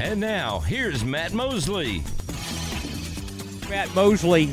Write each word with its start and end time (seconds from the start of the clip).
And 0.00 0.18
now, 0.18 0.60
here's 0.60 1.04
Matt 1.04 1.34
Mosley. 1.34 2.02
Matt 3.68 3.94
Mosley, 3.94 4.50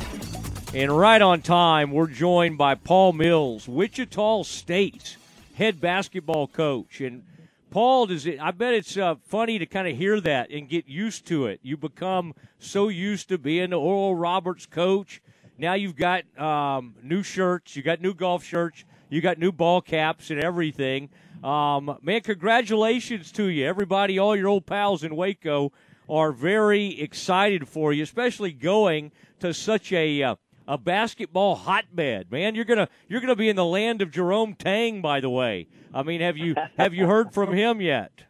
and 0.74 0.92
right 0.92 1.22
on 1.22 1.40
time, 1.40 1.90
we're 1.90 2.06
joined 2.06 2.58
by 2.58 2.74
Paul 2.74 3.14
Mills, 3.14 3.66
Wichita 3.66 4.42
State's 4.42 5.16
head 5.54 5.80
basketball 5.80 6.48
coach. 6.48 7.00
And 7.00 7.24
Paul, 7.70 8.04
does 8.08 8.26
it? 8.26 8.38
I 8.38 8.50
bet 8.50 8.74
it's 8.74 8.98
uh, 8.98 9.14
funny 9.26 9.58
to 9.58 9.64
kind 9.64 9.88
of 9.88 9.96
hear 9.96 10.20
that 10.20 10.50
and 10.50 10.68
get 10.68 10.86
used 10.86 11.26
to 11.28 11.46
it. 11.46 11.60
You 11.62 11.78
become 11.78 12.34
so 12.58 12.88
used 12.88 13.30
to 13.30 13.38
being 13.38 13.70
the 13.70 13.80
Oral 13.80 14.14
Roberts 14.14 14.66
coach. 14.66 15.22
Now 15.56 15.72
you've 15.72 15.96
got 15.96 16.24
um, 16.38 16.94
new 17.02 17.22
shirts, 17.22 17.74
you 17.74 17.82
got 17.82 18.02
new 18.02 18.12
golf 18.12 18.44
shirts, 18.44 18.84
you 19.08 19.22
got 19.22 19.38
new 19.38 19.50
ball 19.50 19.80
caps 19.80 20.28
and 20.28 20.38
everything. 20.38 21.08
Um, 21.42 21.98
man, 22.02 22.22
congratulations 22.22 23.30
to 23.32 23.44
you, 23.44 23.64
everybody! 23.64 24.18
All 24.18 24.34
your 24.34 24.48
old 24.48 24.66
pals 24.66 25.04
in 25.04 25.14
Waco 25.14 25.72
are 26.08 26.32
very 26.32 27.00
excited 27.00 27.68
for 27.68 27.92
you, 27.92 28.02
especially 28.02 28.52
going 28.52 29.12
to 29.40 29.54
such 29.54 29.92
a 29.92 30.22
uh, 30.22 30.34
a 30.66 30.76
basketball 30.76 31.54
hotbed. 31.54 32.32
Man, 32.32 32.56
you're 32.56 32.64
gonna 32.64 32.88
you're 33.08 33.20
gonna 33.20 33.36
be 33.36 33.48
in 33.48 33.56
the 33.56 33.64
land 33.64 34.02
of 34.02 34.10
Jerome 34.10 34.54
Tang. 34.54 35.00
By 35.00 35.20
the 35.20 35.30
way, 35.30 35.68
I 35.94 36.02
mean, 36.02 36.20
have 36.20 36.36
you 36.36 36.56
have 36.76 36.92
you 36.92 37.06
heard 37.06 37.32
from 37.32 37.52
him 37.52 37.80
yet? 37.80 38.24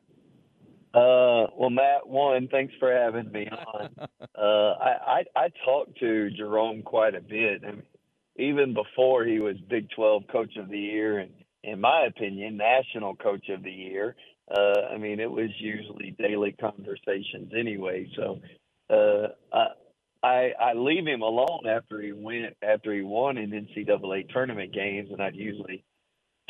Uh, 0.92 1.46
well, 1.56 1.70
Matt, 1.70 2.08
one, 2.08 2.48
thanks 2.48 2.74
for 2.78 2.92
having 2.92 3.30
me 3.32 3.48
on. 3.48 3.90
Uh, 4.38 4.74
I, 4.80 5.24
I 5.34 5.44
I 5.44 5.48
talked 5.64 5.98
to 5.98 6.30
Jerome 6.30 6.82
quite 6.82 7.16
a 7.16 7.20
bit. 7.20 7.62
I 7.66 7.72
mean, 7.72 7.82
even 8.36 8.72
before 8.72 9.24
he 9.24 9.40
was 9.40 9.56
Big 9.68 9.90
12 9.90 10.28
Coach 10.30 10.56
of 10.56 10.68
the 10.68 10.78
Year, 10.78 11.18
and 11.18 11.32
in 11.64 11.80
my 11.80 12.06
opinion, 12.06 12.56
National 12.56 13.16
Coach 13.16 13.48
of 13.48 13.62
the 13.62 13.70
Year. 13.70 14.16
Uh, 14.50 14.80
I 14.92 14.98
mean, 14.98 15.20
it 15.20 15.30
was 15.30 15.50
usually 15.58 16.14
daily 16.18 16.52
conversations 16.52 17.52
anyway. 17.56 18.10
So 18.16 18.40
uh, 18.90 19.28
I, 19.52 19.66
I 20.22 20.52
I 20.60 20.72
leave 20.74 21.06
him 21.06 21.22
alone 21.22 21.66
after 21.68 22.00
he 22.00 22.12
went 22.12 22.56
after 22.62 22.94
he 22.94 23.02
won 23.02 23.36
in 23.36 23.50
NCAA 23.50 24.30
tournament 24.30 24.72
games, 24.72 25.10
and 25.12 25.22
I'd 25.22 25.36
usually 25.36 25.84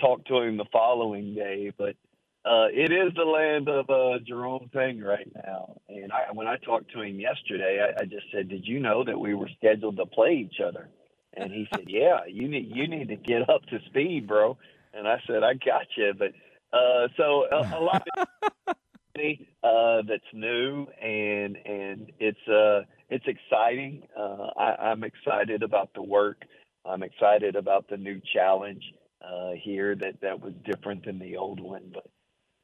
talk 0.00 0.24
to 0.26 0.38
him 0.38 0.56
the 0.56 0.64
following 0.72 1.34
day. 1.34 1.72
But 1.76 1.96
uh, 2.44 2.68
it 2.72 2.92
is 2.92 3.12
the 3.14 3.24
land 3.24 3.68
of 3.68 3.90
uh, 3.90 4.18
Jerome 4.26 4.70
Tang 4.72 5.00
right 5.00 5.30
now. 5.44 5.76
And 5.88 6.12
I, 6.12 6.32
when 6.32 6.46
I 6.46 6.56
talked 6.56 6.92
to 6.92 7.02
him 7.02 7.18
yesterday, 7.18 7.84
I, 7.84 8.02
I 8.02 8.04
just 8.04 8.26
said, 8.32 8.48
"Did 8.48 8.66
you 8.66 8.80
know 8.80 9.04
that 9.04 9.18
we 9.18 9.34
were 9.34 9.50
scheduled 9.58 9.96
to 9.96 10.06
play 10.06 10.34
each 10.34 10.60
other?" 10.64 10.88
And 11.34 11.52
he 11.52 11.66
said, 11.74 11.86
"Yeah, 11.88 12.20
you 12.28 12.48
need 12.48 12.70
you 12.74 12.86
need 12.86 13.08
to 13.08 13.16
get 13.16 13.50
up 13.50 13.66
to 13.66 13.80
speed, 13.86 14.28
bro." 14.28 14.56
And 14.98 15.06
I 15.06 15.20
said, 15.26 15.42
"I 15.44 15.54
got 15.54 15.86
you," 15.96 16.12
but 16.18 16.32
uh, 16.72 17.08
so 17.16 17.46
a, 17.50 17.78
a 17.78 17.80
lot 17.80 18.06
of 18.16 18.28
uh, 19.62 20.02
that's 20.08 20.22
new 20.32 20.86
and 21.02 21.56
and 21.64 22.12
it's 22.18 22.48
uh 22.48 22.82
it's 23.08 23.24
exciting. 23.26 24.02
Uh, 24.16 24.48
I, 24.56 24.90
I'm 24.90 25.04
excited 25.04 25.62
about 25.62 25.94
the 25.94 26.02
work. 26.02 26.42
I'm 26.84 27.02
excited 27.02 27.56
about 27.56 27.88
the 27.88 27.96
new 27.96 28.20
challenge 28.34 28.82
uh, 29.22 29.52
here 29.62 29.94
that 29.96 30.20
that 30.22 30.40
was 30.40 30.52
different 30.64 31.04
than 31.04 31.18
the 31.18 31.36
old 31.36 31.60
one, 31.60 31.90
but 31.92 32.06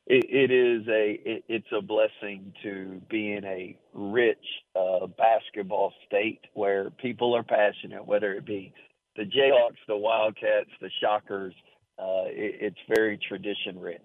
it, 0.06 0.26
it 0.28 0.50
is 0.50 0.86
a 0.88 1.20
it, 1.24 1.44
it's 1.48 1.72
a 1.76 1.80
blessing 1.80 2.52
to 2.62 3.00
be 3.08 3.32
in 3.32 3.44
a 3.44 3.76
rich 3.92 4.44
uh, 4.76 5.06
basketball 5.06 5.92
state 6.06 6.40
where 6.52 6.90
people 6.90 7.34
are 7.34 7.42
passionate, 7.42 8.06
whether 8.06 8.32
it 8.34 8.44
be 8.44 8.72
the 9.16 9.22
Jayhawks, 9.22 9.78
the 9.88 9.96
Wildcats, 9.96 10.70
the 10.80 10.90
Shockers 11.00 11.54
uh, 11.98 12.26
it, 12.26 12.56
it's 12.60 12.80
very 12.88 13.18
tradition 13.18 13.80
rich. 13.80 14.00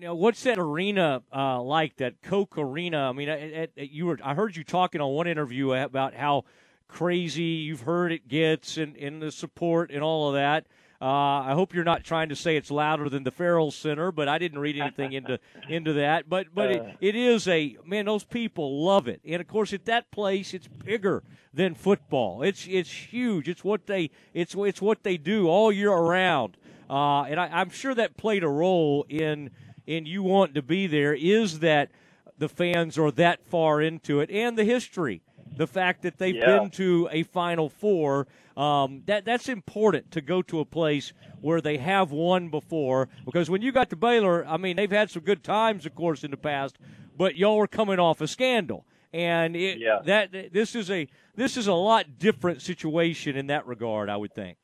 Now, 0.00 0.14
what's 0.14 0.42
that 0.42 0.58
arena 0.58 1.22
uh, 1.32 1.62
like? 1.62 1.96
That 1.96 2.20
Koch 2.20 2.58
Arena? 2.58 3.08
I 3.08 3.12
mean, 3.12 3.28
at, 3.28 3.70
at, 3.76 3.90
you 3.90 4.06
were 4.06 4.18
I 4.24 4.34
heard 4.34 4.56
you 4.56 4.64
talking 4.64 5.00
on 5.00 5.12
one 5.12 5.28
interview 5.28 5.72
about 5.72 6.14
how 6.14 6.44
crazy 6.88 7.42
you've 7.42 7.82
heard 7.82 8.10
it 8.12 8.26
gets 8.26 8.78
and, 8.78 8.96
and 8.96 9.22
the 9.22 9.30
support 9.30 9.90
and 9.92 10.02
all 10.02 10.28
of 10.28 10.34
that. 10.34 10.66
Uh, 11.00 11.04
I 11.04 11.52
hope 11.52 11.74
you're 11.74 11.84
not 11.84 12.04
trying 12.04 12.30
to 12.30 12.36
say 12.36 12.56
it's 12.56 12.70
louder 12.70 13.08
than 13.08 13.24
the 13.24 13.30
Ferrell 13.30 13.70
Center, 13.70 14.10
but 14.10 14.28
I 14.28 14.38
didn't 14.38 14.58
read 14.58 14.78
anything 14.78 15.12
into 15.12 15.38
into 15.68 15.92
that. 15.94 16.28
But 16.28 16.54
but 16.54 16.70
it, 16.70 16.80
uh. 16.80 16.92
it 17.00 17.14
is 17.14 17.46
a 17.48 17.76
man. 17.84 18.06
Those 18.06 18.24
people 18.24 18.84
love 18.84 19.06
it, 19.06 19.20
and 19.24 19.40
of 19.40 19.46
course 19.48 19.72
at 19.72 19.84
that 19.86 20.10
place 20.10 20.54
it's 20.54 20.68
bigger 20.68 21.22
than 21.52 21.74
football. 21.74 22.42
It's 22.42 22.66
it's 22.66 22.90
huge. 22.90 23.48
It's 23.48 23.62
what 23.62 23.86
they 23.86 24.10
it's 24.32 24.54
it's 24.56 24.80
what 24.80 25.02
they 25.02 25.16
do 25.16 25.48
all 25.48 25.70
year 25.70 25.92
around. 25.92 26.56
Uh, 26.88 27.22
and 27.22 27.38
I, 27.40 27.48
I'm 27.48 27.70
sure 27.70 27.94
that 27.94 28.16
played 28.16 28.42
a 28.42 28.48
role 28.48 29.04
in 29.08 29.50
in 29.86 30.06
you 30.06 30.22
want 30.22 30.54
to 30.54 30.62
be 30.62 30.86
there. 30.86 31.12
Is 31.12 31.60
that 31.60 31.90
the 32.38 32.48
fans 32.48 32.96
are 32.96 33.10
that 33.12 33.44
far 33.46 33.82
into 33.82 34.20
it, 34.20 34.30
and 34.30 34.56
the 34.56 34.64
history 34.64 35.20
the 35.56 35.66
fact 35.66 36.02
that 36.02 36.18
they've 36.18 36.36
yeah. 36.36 36.58
been 36.58 36.70
to 36.70 37.08
a 37.10 37.22
Final 37.24 37.68
Four. 37.68 38.26
Um, 38.56 39.02
that 39.06 39.24
that's 39.24 39.48
important 39.48 40.10
to 40.12 40.20
go 40.22 40.40
to 40.42 40.60
a 40.60 40.64
place 40.64 41.12
where 41.40 41.60
they 41.60 41.76
have 41.76 42.10
won 42.10 42.48
before. 42.48 43.08
Because 43.24 43.50
when 43.50 43.60
you 43.60 43.70
got 43.72 43.90
to 43.90 43.96
Baylor, 43.96 44.46
I 44.46 44.56
mean, 44.56 44.76
they've 44.76 44.90
had 44.90 45.10
some 45.10 45.22
good 45.22 45.44
times, 45.44 45.84
of 45.84 45.94
course, 45.94 46.24
in 46.24 46.30
the 46.30 46.38
past, 46.38 46.78
but 47.16 47.36
y'all 47.36 47.56
were 47.58 47.66
coming 47.66 47.98
off 47.98 48.20
a 48.20 48.28
scandal, 48.28 48.86
and 49.12 49.54
it, 49.54 49.78
yeah. 49.78 50.00
that 50.06 50.52
this 50.52 50.74
is 50.74 50.90
a 50.90 51.06
this 51.34 51.56
is 51.56 51.66
a 51.66 51.74
lot 51.74 52.18
different 52.18 52.62
situation 52.62 53.36
in 53.36 53.48
that 53.48 53.66
regard. 53.66 54.08
I 54.08 54.16
would 54.16 54.34
think. 54.34 54.58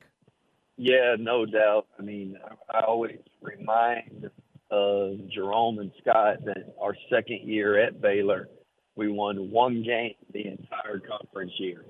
Yeah, 0.75 1.15
no 1.19 1.45
doubt. 1.45 1.85
I 1.99 2.01
mean, 2.01 2.37
I 2.73 2.81
always 2.81 3.19
remind 3.41 4.29
uh, 4.71 5.09
Jerome 5.31 5.79
and 5.79 5.91
Scott 6.01 6.43
that 6.45 6.73
our 6.81 6.95
second 7.09 7.41
year 7.43 7.79
at 7.79 8.01
Baylor 8.01 8.49
we 8.95 9.11
won 9.11 9.51
one 9.51 9.83
game 9.83 10.15
the 10.33 10.47
entire 10.47 10.99
conference 10.99 11.51
year. 11.57 11.83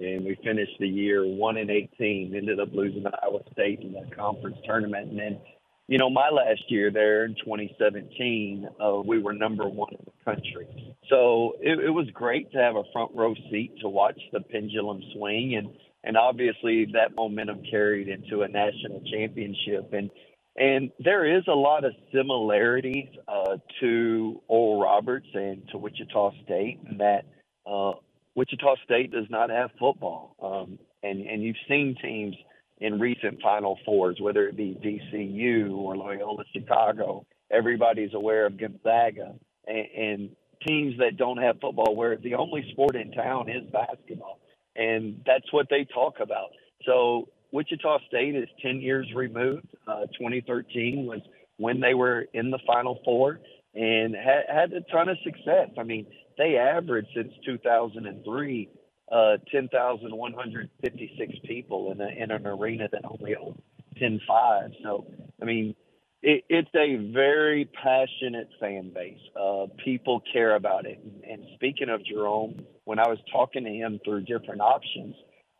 And 0.00 0.24
we 0.24 0.38
finished 0.44 0.78
the 0.78 0.88
year 0.88 1.26
one 1.26 1.56
and 1.56 1.70
eighteen, 1.70 2.34
ended 2.36 2.60
up 2.60 2.68
losing 2.72 3.02
to 3.02 3.10
Iowa 3.22 3.40
State 3.52 3.80
in 3.80 3.92
the 3.92 4.14
conference 4.14 4.56
tournament. 4.64 5.10
And 5.10 5.18
then, 5.18 5.40
you 5.88 5.98
know, 5.98 6.10
my 6.10 6.28
last 6.30 6.62
year 6.68 6.90
there 6.90 7.24
in 7.24 7.34
2017, 7.44 8.68
uh, 8.80 9.00
we 9.04 9.18
were 9.18 9.32
number 9.32 9.68
one 9.68 9.92
in 9.92 10.04
the 10.04 10.24
country. 10.24 10.94
So 11.08 11.54
it, 11.60 11.80
it 11.80 11.90
was 11.90 12.06
great 12.12 12.52
to 12.52 12.58
have 12.58 12.76
a 12.76 12.84
front 12.92 13.10
row 13.14 13.34
seat 13.50 13.74
to 13.80 13.88
watch 13.88 14.20
the 14.32 14.40
pendulum 14.40 15.02
swing 15.14 15.56
and 15.56 15.68
and 16.04 16.16
obviously 16.16 16.86
that 16.92 17.16
momentum 17.16 17.62
carried 17.68 18.08
into 18.08 18.42
a 18.42 18.48
national 18.48 19.02
championship 19.10 19.92
and 19.92 20.10
and 20.58 20.90
there 20.98 21.38
is 21.38 21.44
a 21.46 21.54
lot 21.54 21.84
of 21.84 21.92
similarities 22.12 23.08
uh, 23.28 23.58
to 23.80 24.42
Oral 24.48 24.82
Roberts 24.82 25.28
and 25.32 25.62
to 25.70 25.78
Wichita 25.78 26.32
State 26.44 26.80
in 26.90 26.98
that 26.98 27.24
uh, 27.64 27.92
Wichita 28.34 28.74
State 28.84 29.12
does 29.12 29.26
not 29.30 29.50
have 29.50 29.70
football. 29.78 30.34
Um, 30.42 30.78
and, 31.02 31.24
and 31.26 31.42
you've 31.42 31.56
seen 31.68 31.96
teams 32.02 32.34
in 32.78 32.98
recent 32.98 33.40
Final 33.40 33.78
Fours, 33.84 34.18
whether 34.20 34.48
it 34.48 34.56
be 34.56 34.76
VCU 34.84 35.76
or 35.76 35.96
Loyola 35.96 36.44
Chicago. 36.52 37.24
Everybody's 37.50 38.14
aware 38.14 38.46
of 38.46 38.58
Gonzaga 38.58 39.34
and, 39.66 39.86
and 39.96 40.30
teams 40.66 40.98
that 40.98 41.16
don't 41.16 41.38
have 41.38 41.60
football, 41.60 41.94
where 41.94 42.16
the 42.16 42.34
only 42.34 42.68
sport 42.72 42.96
in 42.96 43.12
town 43.12 43.48
is 43.48 43.62
basketball. 43.70 44.40
And 44.74 45.22
that's 45.24 45.52
what 45.52 45.66
they 45.70 45.86
talk 45.92 46.14
about. 46.20 46.50
So 46.84 47.28
Wichita 47.52 47.98
State 48.08 48.34
is 48.34 48.48
10 48.62 48.80
years 48.80 49.06
removed. 49.14 49.66
Uh, 49.86 50.06
2013 50.18 51.06
was 51.06 51.20
when 51.56 51.80
they 51.80 51.94
were 51.94 52.26
in 52.32 52.50
the 52.50 52.58
Final 52.66 53.00
Four 53.04 53.40
and 53.74 54.14
had, 54.14 54.44
had 54.48 54.72
a 54.72 54.80
ton 54.92 55.08
of 55.08 55.16
success. 55.24 55.70
I 55.78 55.82
mean, 55.82 56.06
they 56.36 56.56
averaged 56.56 57.08
since 57.14 57.32
2003 57.44 58.70
uh, 59.10 59.38
10,156 59.50 61.32
people 61.46 61.92
in, 61.92 62.00
a, 62.00 62.08
in 62.08 62.30
an 62.30 62.46
arena 62.46 62.88
that 62.92 63.02
only 63.04 63.34
holds 63.34 63.58
10.5. 64.00 64.72
So, 64.82 65.06
I 65.40 65.46
mean, 65.46 65.74
it, 66.22 66.44
it's 66.48 66.70
a 66.74 67.10
very 67.12 67.64
passionate 67.82 68.48
fan 68.60 68.90
base. 68.94 69.18
Uh, 69.38 69.66
people 69.82 70.22
care 70.32 70.56
about 70.56 70.84
it. 70.86 71.00
And 71.28 71.42
speaking 71.54 71.88
of 71.88 72.04
Jerome, 72.04 72.64
when 72.84 72.98
I 72.98 73.08
was 73.08 73.18
talking 73.32 73.64
to 73.64 73.70
him 73.70 74.00
through 74.04 74.22
different 74.24 74.60
options, 74.60 75.14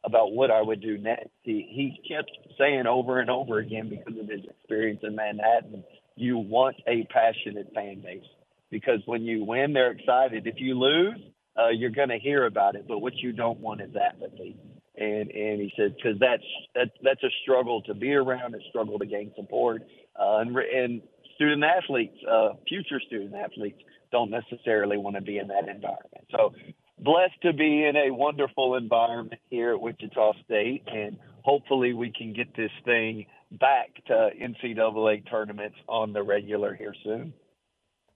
about 0.09 0.33
what 0.33 0.51
I 0.51 0.61
would 0.61 0.81
do 0.81 0.99
next. 0.99 1.31
He 1.43 1.67
he 1.71 2.01
kept 2.09 2.31
saying 2.59 2.87
over 2.87 3.21
and 3.21 3.31
over 3.31 3.59
again 3.59 3.89
because 3.89 4.19
of 4.19 4.29
his 4.29 4.45
experience 4.45 5.01
in 5.03 5.15
Manhattan, 5.15 5.85
you 6.17 6.39
want 6.39 6.77
a 6.87 7.07
passionate 7.13 7.71
fan 7.75 8.01
base 8.01 8.25
because 8.71 9.01
when 9.07 9.23
you 9.23 9.45
win, 9.45 9.73
they're 9.73 9.93
excited. 9.93 10.47
If 10.47 10.57
you 10.59 10.79
lose, 10.79 11.19
uh, 11.57 11.69
you're 11.69 11.91
going 11.91 12.09
to 12.09 12.19
hear 12.19 12.47
about 12.47 12.75
it. 12.75 12.87
But 12.89 12.99
what 12.99 13.15
you 13.17 13.33
don't 13.33 13.61
want 13.61 13.81
is 13.81 13.91
apathy. 13.95 14.57
And 14.97 15.31
and 15.31 15.61
he 15.61 15.73
said 15.77 15.95
because 15.97 16.19
that's 16.19 16.43
that, 16.75 16.91
that's 17.05 17.23
a 17.23 17.31
struggle 17.43 17.83
to 17.83 17.95
be 17.95 18.15
around, 18.15 18.55
a 18.55 18.59
struggle 18.71 18.99
to 18.99 19.07
gain 19.07 19.33
support, 19.37 19.83
uh, 20.19 20.39
and 20.39 20.57
and 20.57 21.03
student 21.37 21.63
athletes, 21.63 22.17
uh, 22.29 22.55
future 22.67 23.01
student 23.07 23.35
athletes, 23.37 23.79
don't 24.11 24.31
necessarily 24.31 24.97
want 24.97 25.15
to 25.15 25.23
be 25.23 25.39
in 25.39 25.49
that 25.49 25.69
environment. 25.69 26.27
So 26.33 26.53
blessed 27.01 27.41
to 27.43 27.53
be 27.53 27.85
in 27.85 27.97
a 27.97 28.11
wonderful 28.11 28.77
environment 28.77 29.41
here 29.51 29.73
at 29.73 29.81
Wichita 29.81 30.33
State, 30.45 30.83
and 30.87 31.17
hopefully 31.43 31.93
we 31.93 32.11
can 32.11 32.33
get 32.33 32.55
this 32.57 32.71
thing 32.85 33.27
back 33.53 33.91
to 34.07 34.31
NCAA 34.41 35.29
tournaments 35.31 35.77
on 35.89 36.13
the 36.13 36.23
regular 36.23 36.75
here 36.75 36.95
soon. 37.05 37.33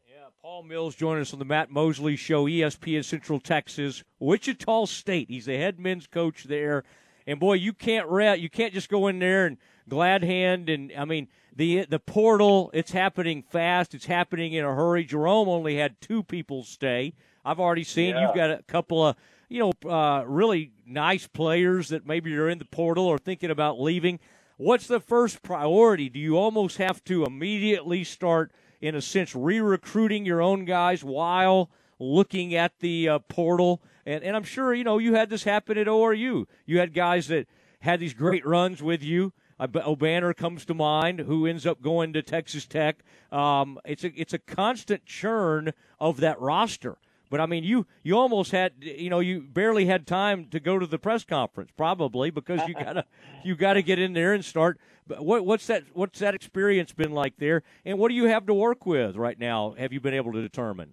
Yeah, 0.06 0.28
Paul 0.40 0.64
Mills 0.64 0.94
joining 0.94 1.22
us 1.22 1.32
on 1.32 1.38
the 1.38 1.44
Matt 1.44 1.70
Mosley 1.70 2.16
Show, 2.16 2.46
ESPN 2.46 3.04
Central 3.04 3.40
Texas, 3.40 4.04
Wichita 4.18 4.86
State. 4.86 5.28
He's 5.30 5.46
the 5.46 5.56
head 5.56 5.78
men's 5.78 6.06
coach 6.06 6.44
there, 6.44 6.84
and 7.26 7.40
boy, 7.40 7.54
you 7.54 7.72
can't 7.72 8.08
re- 8.08 8.36
you 8.36 8.50
can't 8.50 8.74
just 8.74 8.88
go 8.88 9.06
in 9.06 9.18
there 9.18 9.46
and 9.46 9.58
glad 9.88 10.22
hand 10.22 10.68
and 10.68 10.92
I 10.96 11.04
mean 11.04 11.28
the 11.54 11.86
the 11.86 11.98
portal. 11.98 12.70
It's 12.72 12.92
happening 12.92 13.42
fast. 13.42 13.94
It's 13.94 14.06
happening 14.06 14.52
in 14.52 14.64
a 14.64 14.74
hurry. 14.74 15.04
Jerome 15.04 15.48
only 15.48 15.76
had 15.76 16.00
two 16.00 16.22
people 16.22 16.64
stay. 16.64 17.14
I've 17.44 17.60
already 17.60 17.84
seen 17.84 18.14
Yeah. 18.14 18.26
you've 18.26 18.36
got 18.36 18.50
a 18.50 18.62
couple 18.66 19.06
of 19.06 19.16
you 19.48 19.58
know 19.60 19.90
uh, 19.90 20.24
really 20.26 20.72
nice 20.86 21.26
players 21.26 21.88
that 21.88 22.06
maybe 22.06 22.30
you're 22.30 22.48
in 22.48 22.58
the 22.58 22.64
portal 22.64 23.06
or 23.06 23.18
thinking 23.18 23.50
about 23.50 23.80
leaving. 23.80 24.18
What's 24.56 24.86
the 24.86 25.00
first 25.00 25.42
priority? 25.42 26.08
Do 26.08 26.18
you 26.20 26.36
almost 26.36 26.76
have 26.78 27.02
to 27.04 27.24
immediately 27.24 28.04
start, 28.04 28.52
in 28.80 28.94
a 28.94 29.00
sense, 29.00 29.34
re-recruiting 29.34 30.24
your 30.24 30.40
own 30.40 30.64
guys 30.66 31.02
while 31.02 31.70
looking 31.98 32.54
at 32.54 32.78
the 32.78 33.08
uh, 33.08 33.18
portal? 33.20 33.82
And 34.06 34.22
and 34.22 34.36
I'm 34.36 34.44
sure 34.44 34.72
you 34.74 34.84
know 34.84 34.98
you 34.98 35.14
had 35.14 35.30
this 35.30 35.44
happen 35.44 35.76
at 35.78 35.86
ORU. 35.86 36.46
You 36.66 36.78
had 36.78 36.94
guys 36.94 37.28
that 37.28 37.46
had 37.80 37.98
these 38.00 38.14
great 38.14 38.46
runs 38.46 38.82
with 38.82 39.02
you. 39.02 39.32
Obanor 39.60 40.36
comes 40.36 40.64
to 40.64 40.74
mind, 40.74 41.20
who 41.20 41.46
ends 41.46 41.66
up 41.66 41.80
going 41.80 42.12
to 42.14 42.22
Texas 42.22 42.66
Tech. 42.66 43.04
Um, 43.30 43.78
it's 43.84 44.02
a 44.02 44.12
it's 44.20 44.32
a 44.32 44.38
constant 44.38 45.06
churn 45.06 45.72
of 46.00 46.16
that 46.18 46.40
roster. 46.40 46.98
But 47.32 47.40
I 47.40 47.46
mean, 47.46 47.64
you 47.64 47.86
you 48.02 48.18
almost 48.18 48.50
had 48.52 48.74
you 48.80 49.08
know 49.08 49.20
you 49.20 49.40
barely 49.40 49.86
had 49.86 50.06
time 50.06 50.48
to 50.50 50.60
go 50.60 50.78
to 50.78 50.86
the 50.86 50.98
press 50.98 51.24
conference 51.24 51.70
probably 51.74 52.28
because 52.28 52.60
you 52.68 52.74
gotta 52.74 53.06
you 53.42 53.56
gotta 53.56 53.80
get 53.80 53.98
in 53.98 54.12
there 54.12 54.34
and 54.34 54.44
start. 54.44 54.78
But 55.06 55.24
what 55.24 55.46
what's 55.46 55.66
that 55.68 55.84
what's 55.94 56.18
that 56.18 56.34
experience 56.34 56.92
been 56.92 57.12
like 57.12 57.38
there? 57.38 57.62
And 57.86 57.98
what 57.98 58.10
do 58.10 58.16
you 58.16 58.26
have 58.26 58.44
to 58.48 58.54
work 58.54 58.84
with 58.84 59.16
right 59.16 59.38
now? 59.38 59.74
Have 59.78 59.94
you 59.94 60.00
been 60.00 60.12
able 60.12 60.34
to 60.34 60.42
determine? 60.42 60.90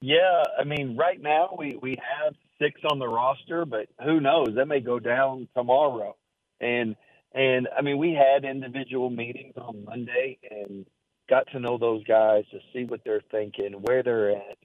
Yeah, 0.00 0.44
I 0.56 0.62
mean, 0.62 0.96
right 0.96 1.20
now 1.20 1.56
we 1.58 1.76
we 1.82 1.98
have 1.98 2.34
six 2.62 2.80
on 2.88 3.00
the 3.00 3.08
roster, 3.08 3.64
but 3.64 3.88
who 4.04 4.20
knows? 4.20 4.50
That 4.54 4.66
may 4.66 4.78
go 4.78 5.00
down 5.00 5.48
tomorrow. 5.56 6.14
And 6.60 6.94
and 7.34 7.66
I 7.76 7.82
mean, 7.82 7.98
we 7.98 8.12
had 8.12 8.44
individual 8.44 9.10
meetings 9.10 9.54
on 9.56 9.84
Monday 9.84 10.38
and 10.48 10.86
got 11.28 11.48
to 11.52 11.58
know 11.58 11.76
those 11.76 12.04
guys 12.04 12.44
to 12.52 12.60
see 12.72 12.84
what 12.84 13.00
they're 13.04 13.22
thinking, 13.32 13.72
where 13.72 14.04
they're 14.04 14.30
at, 14.30 14.58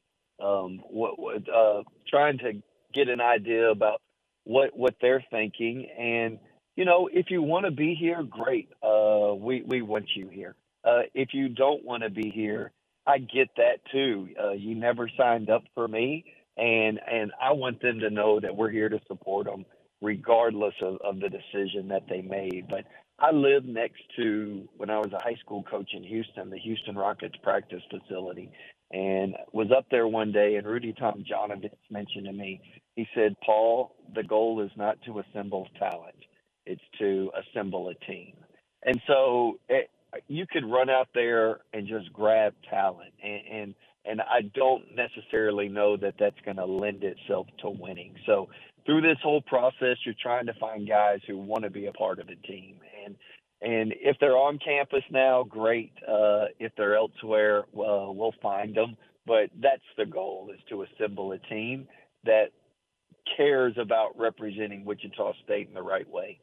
um, 0.45 0.81
what 0.89 1.19
what 1.19 1.49
uh, 1.49 1.83
trying 2.07 2.37
to 2.39 2.61
get 2.93 3.09
an 3.09 3.21
idea 3.21 3.69
about 3.69 4.01
what 4.43 4.77
what 4.77 4.95
they're 5.01 5.23
thinking. 5.31 5.87
And 5.97 6.39
you 6.75 6.85
know, 6.85 7.09
if 7.11 7.27
you 7.29 7.41
want 7.41 7.65
to 7.65 7.71
be 7.71 7.95
here, 7.95 8.23
great. 8.23 8.69
Uh, 8.83 9.33
we 9.35 9.63
we 9.65 9.81
want 9.81 10.05
you 10.15 10.29
here. 10.29 10.55
Uh, 10.83 11.03
if 11.13 11.29
you 11.33 11.49
don't 11.49 11.83
want 11.83 12.03
to 12.03 12.09
be 12.09 12.29
here, 12.29 12.71
I 13.07 13.17
get 13.17 13.49
that 13.57 13.79
too. 13.91 14.29
Uh, 14.41 14.51
you 14.51 14.75
never 14.75 15.09
signed 15.17 15.49
up 15.49 15.63
for 15.73 15.87
me, 15.87 16.25
and 16.57 16.99
and 17.11 17.31
I 17.41 17.53
want 17.53 17.81
them 17.81 17.99
to 17.99 18.09
know 18.09 18.39
that 18.39 18.55
we're 18.55 18.71
here 18.71 18.89
to 18.89 18.99
support 19.07 19.47
them, 19.47 19.65
regardless 20.01 20.75
of, 20.81 20.97
of 21.03 21.19
the 21.19 21.29
decision 21.29 21.87
that 21.89 22.03
they 22.07 22.21
made. 22.21 22.67
But 22.69 22.85
I 23.17 23.31
live 23.31 23.65
next 23.65 24.01
to 24.17 24.67
when 24.75 24.89
I 24.89 24.97
was 24.97 25.13
a 25.13 25.23
high 25.23 25.37
school 25.39 25.63
coach 25.63 25.91
in 25.93 26.03
Houston, 26.03 26.49
the 26.49 26.59
Houston 26.59 26.95
Rockets 26.95 27.35
practice 27.41 27.81
facility, 27.89 28.51
and 28.95 29.35
was 29.51 29.67
up 29.77 29.85
there 29.91 30.07
one 30.07 30.31
day, 30.31 30.55
and 30.55 30.65
Rudy 30.65 30.93
Tomjanovich 30.93 31.73
mentioned 31.91 32.25
to 32.27 32.31
me. 32.31 32.61
He 32.95 33.05
said, 33.13 33.35
"Paul, 33.45 33.93
the 34.15 34.23
goal 34.23 34.61
is 34.61 34.71
not 34.77 34.97
to 35.05 35.19
assemble 35.19 35.67
talent; 35.77 36.15
it's 36.65 36.81
to 36.99 37.29
assemble 37.35 37.89
a 37.89 37.95
team." 38.05 38.33
And 38.83 39.01
so 39.05 39.59
it, 39.67 39.89
you 40.29 40.45
could 40.49 40.63
run 40.63 40.89
out 40.89 41.09
there 41.13 41.59
and 41.73 41.87
just 41.87 42.13
grab 42.13 42.53
talent 42.69 43.11
and 43.21 43.41
and, 43.51 43.75
and 44.05 44.21
I 44.21 44.43
don't 44.53 44.83
necessarily 44.95 45.67
know 45.67 45.97
that 45.97 46.13
that's 46.17 46.39
going 46.45 46.57
to 46.57 46.65
lend 46.65 47.03
itself 47.03 47.47
to 47.63 47.69
winning. 47.69 48.15
So 48.25 48.47
through 48.85 49.01
this 49.01 49.17
whole 49.21 49.41
process 49.41 49.97
you're 50.05 50.15
trying 50.21 50.45
to 50.45 50.53
find 50.53 50.87
guys 50.87 51.19
who 51.27 51.37
want 51.37 51.63
to 51.63 51.69
be 51.69 51.87
a 51.87 51.91
part 51.91 52.19
of 52.19 52.27
the 52.27 52.35
team 52.47 52.77
and 53.65 53.93
if 53.99 54.15
they're 54.19 54.37
on 54.37 54.59
campus 54.59 55.03
now 55.11 55.43
great 55.43 55.91
uh 56.07 56.45
if 56.59 56.71
they're 56.77 56.95
elsewhere 56.95 57.63
well 57.73 58.13
we'll 58.15 58.35
find 58.41 58.75
them 58.75 58.95
but 59.25 59.49
that's 59.61 59.81
the 59.97 60.05
goal 60.05 60.51
is 60.53 60.59
to 60.69 60.83
assemble 60.83 61.31
a 61.31 61.39
team 61.39 61.87
that 62.25 62.51
cares 63.37 63.73
about 63.77 64.17
representing 64.17 64.85
Wichita 64.85 65.33
State 65.43 65.67
in 65.67 65.73
the 65.73 65.81
right 65.81 66.09
way. 66.09 66.39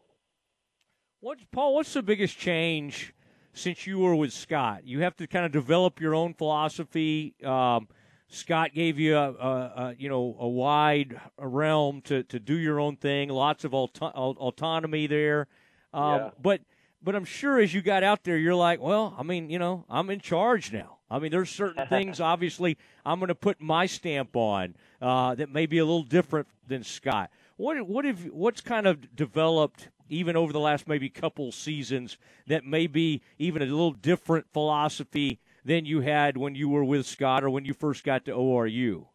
What's 1.21 1.45
Paul? 1.53 1.75
What's 1.77 1.93
the 1.93 2.03
biggest 2.03 2.39
change 2.39 3.15
since 3.53 3.87
you 3.87 4.01
were 4.01 4.17
with 4.17 4.33
Scott? 4.33 4.85
You 4.85 5.01
have 5.01 5.17
to 5.17 5.27
kind 5.27 5.47
of 5.47 5.53
develop 5.53 6.01
your 6.01 6.15
own 6.15 6.35
philosophy. 6.35 7.35
Um, 7.45 7.87
Scott 8.29 8.73
gave 8.75 8.99
you 8.99 9.17
a, 9.17 9.31
a, 9.31 9.73
a, 9.77 9.95
you 9.99 10.09
know 10.09 10.37
a 10.41 10.49
wide 10.49 11.21
realm 11.39 12.01
to, 12.03 12.25
to 12.25 12.41
do 12.41 12.55
your 12.55 12.81
own 12.81 12.97
thing. 12.97 13.29
Lots 13.29 13.65
of 13.65 13.75
auto- 13.75 14.07
autonomy 14.07 15.07
there. 15.07 15.47
Um, 15.93 16.03
Yeah. 16.03 16.31
But 16.43 16.61
but 17.03 17.15
I'm 17.15 17.25
sure 17.25 17.59
as 17.59 17.75
you 17.75 17.83
got 17.83 18.03
out 18.03 18.25
there, 18.25 18.37
you're 18.37 18.55
like, 18.55 18.81
well, 18.81 19.15
I 19.19 19.23
mean, 19.23 19.51
you 19.51 19.59
know, 19.59 19.85
I'm 19.91 20.11
in 20.11 20.21
charge 20.21 20.73
now. 20.73 20.99
I 21.11 21.19
mean, 21.19 21.31
there's 21.31 21.51
certain 21.51 21.87
things 21.89 22.21
obviously 22.21 22.79
I'm 23.05 23.19
going 23.19 23.29
to 23.29 23.35
put 23.35 23.61
my 23.61 23.87
stamp 23.87 24.37
on 24.37 24.75
uh, 25.01 25.35
that 25.35 25.51
may 25.51 25.67
be 25.67 25.79
a 25.79 25.85
little 25.85 26.05
different 26.05 26.49
than 26.67 26.85
Scott. 26.85 27.31
What 27.57 27.87
what 27.87 28.05
have 28.05 28.25
what's 28.33 28.61
kind 28.61 28.87
of 28.87 29.15
developed 29.15 29.89
even 30.09 30.37
over 30.37 30.53
the 30.53 30.61
last 30.61 30.89
maybe 30.89 31.09
couple 31.09 31.53
seasons 31.53 32.19
that 32.47 32.65
may 32.65 32.87
be 32.87 33.23
even 33.39 33.63
a 33.63 33.67
little 33.67 33.93
different 33.93 34.47
philosophy 34.53 35.39
than 35.65 35.85
you 35.85 36.01
had 36.01 36.37
when 36.37 36.55
you 36.55 36.69
were 36.69 36.85
with 36.85 37.07
Scott 37.07 37.45
or 37.45 37.51
when 37.51 37.65
you 37.65 37.75
first 37.75 38.05
got 38.05 38.25
to 38.25 38.33
ORU? 38.33 39.07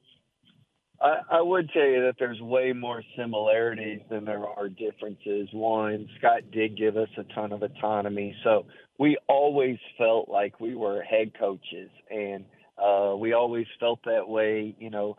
I, 1.01 1.19
I 1.31 1.41
would 1.41 1.69
tell 1.71 1.85
you 1.85 2.01
that 2.03 2.15
there's 2.19 2.41
way 2.41 2.73
more 2.73 3.03
similarities 3.15 4.01
than 4.09 4.25
there 4.25 4.45
are 4.47 4.69
differences. 4.69 5.47
One, 5.51 6.09
Scott 6.17 6.49
did 6.51 6.77
give 6.77 6.97
us 6.97 7.09
a 7.17 7.23
ton 7.35 7.51
of 7.51 7.61
autonomy, 7.61 8.35
so 8.43 8.65
we 8.97 9.17
always 9.27 9.77
felt 9.97 10.27
like 10.29 10.59
we 10.59 10.75
were 10.75 11.03
head 11.03 11.33
coaches, 11.37 11.89
and 12.09 12.45
uh, 12.83 13.15
we 13.15 13.33
always 13.33 13.67
felt 13.79 13.99
that 14.05 14.27
way. 14.27 14.75
You 14.79 14.89
know, 14.89 15.17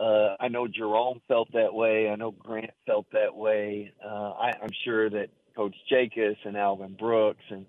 uh, 0.00 0.36
I 0.40 0.48
know 0.48 0.66
Jerome 0.66 1.20
felt 1.28 1.52
that 1.52 1.74
way. 1.74 2.08
I 2.08 2.16
know 2.16 2.30
Grant 2.30 2.70
felt 2.86 3.06
that 3.12 3.34
way. 3.34 3.92
Uh, 4.04 4.30
I, 4.32 4.52
I'm 4.62 4.72
sure 4.84 5.10
that 5.10 5.28
Coach 5.54 5.76
Jakus 5.90 6.36
and 6.44 6.56
Alvin 6.56 6.96
Brooks 6.98 7.44
and 7.50 7.66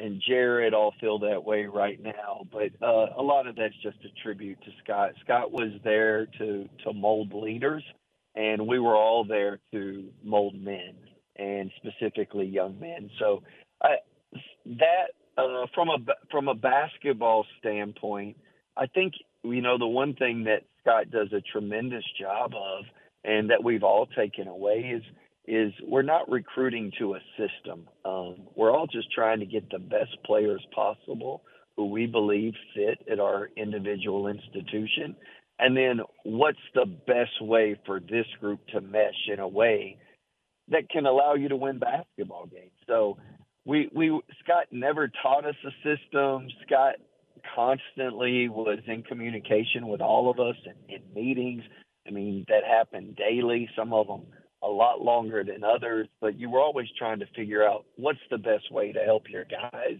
and 0.00 0.22
Jared 0.26 0.74
all 0.74 0.94
feel 1.00 1.18
that 1.20 1.44
way 1.44 1.66
right 1.66 2.00
now. 2.02 2.46
But 2.50 2.70
uh, 2.82 3.06
a 3.16 3.22
lot 3.22 3.46
of 3.46 3.56
that's 3.56 3.74
just 3.82 3.98
a 4.04 4.22
tribute 4.22 4.60
to 4.62 4.70
Scott. 4.82 5.12
Scott 5.24 5.52
was 5.52 5.72
there 5.84 6.26
to 6.38 6.68
to 6.84 6.92
mold 6.92 7.32
leaders, 7.32 7.82
and 8.34 8.66
we 8.66 8.78
were 8.78 8.96
all 8.96 9.24
there 9.24 9.58
to 9.72 10.08
mold 10.22 10.54
men, 10.60 10.94
and 11.36 11.70
specifically 11.76 12.46
young 12.46 12.78
men. 12.80 13.10
So 13.18 13.42
I, 13.82 13.96
that 14.66 15.12
uh, 15.36 15.66
from 15.74 15.88
a 15.88 15.98
from 16.30 16.48
a 16.48 16.54
basketball 16.54 17.46
standpoint, 17.58 18.36
I 18.76 18.86
think 18.86 19.14
you 19.42 19.60
know 19.60 19.78
the 19.78 19.86
one 19.86 20.14
thing 20.14 20.44
that 20.44 20.64
Scott 20.80 21.10
does 21.10 21.32
a 21.32 21.40
tremendous 21.40 22.04
job 22.20 22.52
of, 22.54 22.84
and 23.24 23.50
that 23.50 23.62
we've 23.62 23.84
all 23.84 24.06
taken 24.06 24.48
away 24.48 24.92
is 24.94 25.02
is 25.48 25.72
we're 25.82 26.02
not 26.02 26.30
recruiting 26.30 26.92
to 26.98 27.14
a 27.14 27.20
system. 27.38 27.88
Um, 28.04 28.36
we're 28.54 28.70
all 28.70 28.86
just 28.86 29.10
trying 29.10 29.40
to 29.40 29.46
get 29.46 29.70
the 29.70 29.78
best 29.78 30.16
players 30.24 30.64
possible 30.74 31.42
who 31.76 31.86
we 31.86 32.06
believe 32.06 32.52
fit 32.74 32.98
at 33.10 33.18
our 33.18 33.48
individual 33.56 34.28
institution. 34.28 35.16
And 35.58 35.76
then 35.76 36.00
what's 36.24 36.58
the 36.74 36.84
best 36.84 37.40
way 37.40 37.80
for 37.86 37.98
this 37.98 38.26
group 38.40 38.60
to 38.68 38.80
mesh 38.82 39.28
in 39.32 39.40
a 39.40 39.48
way 39.48 39.96
that 40.68 40.90
can 40.90 41.06
allow 41.06 41.34
you 41.34 41.48
to 41.48 41.56
win 41.56 41.78
basketball 41.78 42.46
games? 42.46 42.72
So 42.86 43.16
we, 43.64 43.88
we 43.94 44.20
Scott 44.44 44.66
never 44.70 45.10
taught 45.22 45.46
us 45.46 45.56
a 45.64 45.70
system. 45.82 46.48
Scott 46.66 46.96
constantly 47.54 48.50
was 48.50 48.80
in 48.86 49.02
communication 49.02 49.88
with 49.88 50.02
all 50.02 50.30
of 50.30 50.38
us 50.38 50.56
in, 50.66 50.96
in 50.96 51.14
meetings. 51.14 51.62
I 52.06 52.10
mean, 52.10 52.44
that 52.48 52.64
happened 52.64 53.16
daily, 53.16 53.68
some 53.74 53.94
of 53.94 54.06
them 54.08 54.22
a 54.62 54.68
lot 54.68 55.00
longer 55.00 55.44
than 55.44 55.62
others, 55.64 56.08
but 56.20 56.38
you 56.38 56.50
were 56.50 56.60
always 56.60 56.86
trying 56.98 57.20
to 57.20 57.26
figure 57.36 57.66
out 57.66 57.84
what's 57.96 58.18
the 58.30 58.38
best 58.38 58.72
way 58.72 58.92
to 58.92 59.00
help 59.00 59.24
your 59.28 59.44
guys 59.44 59.98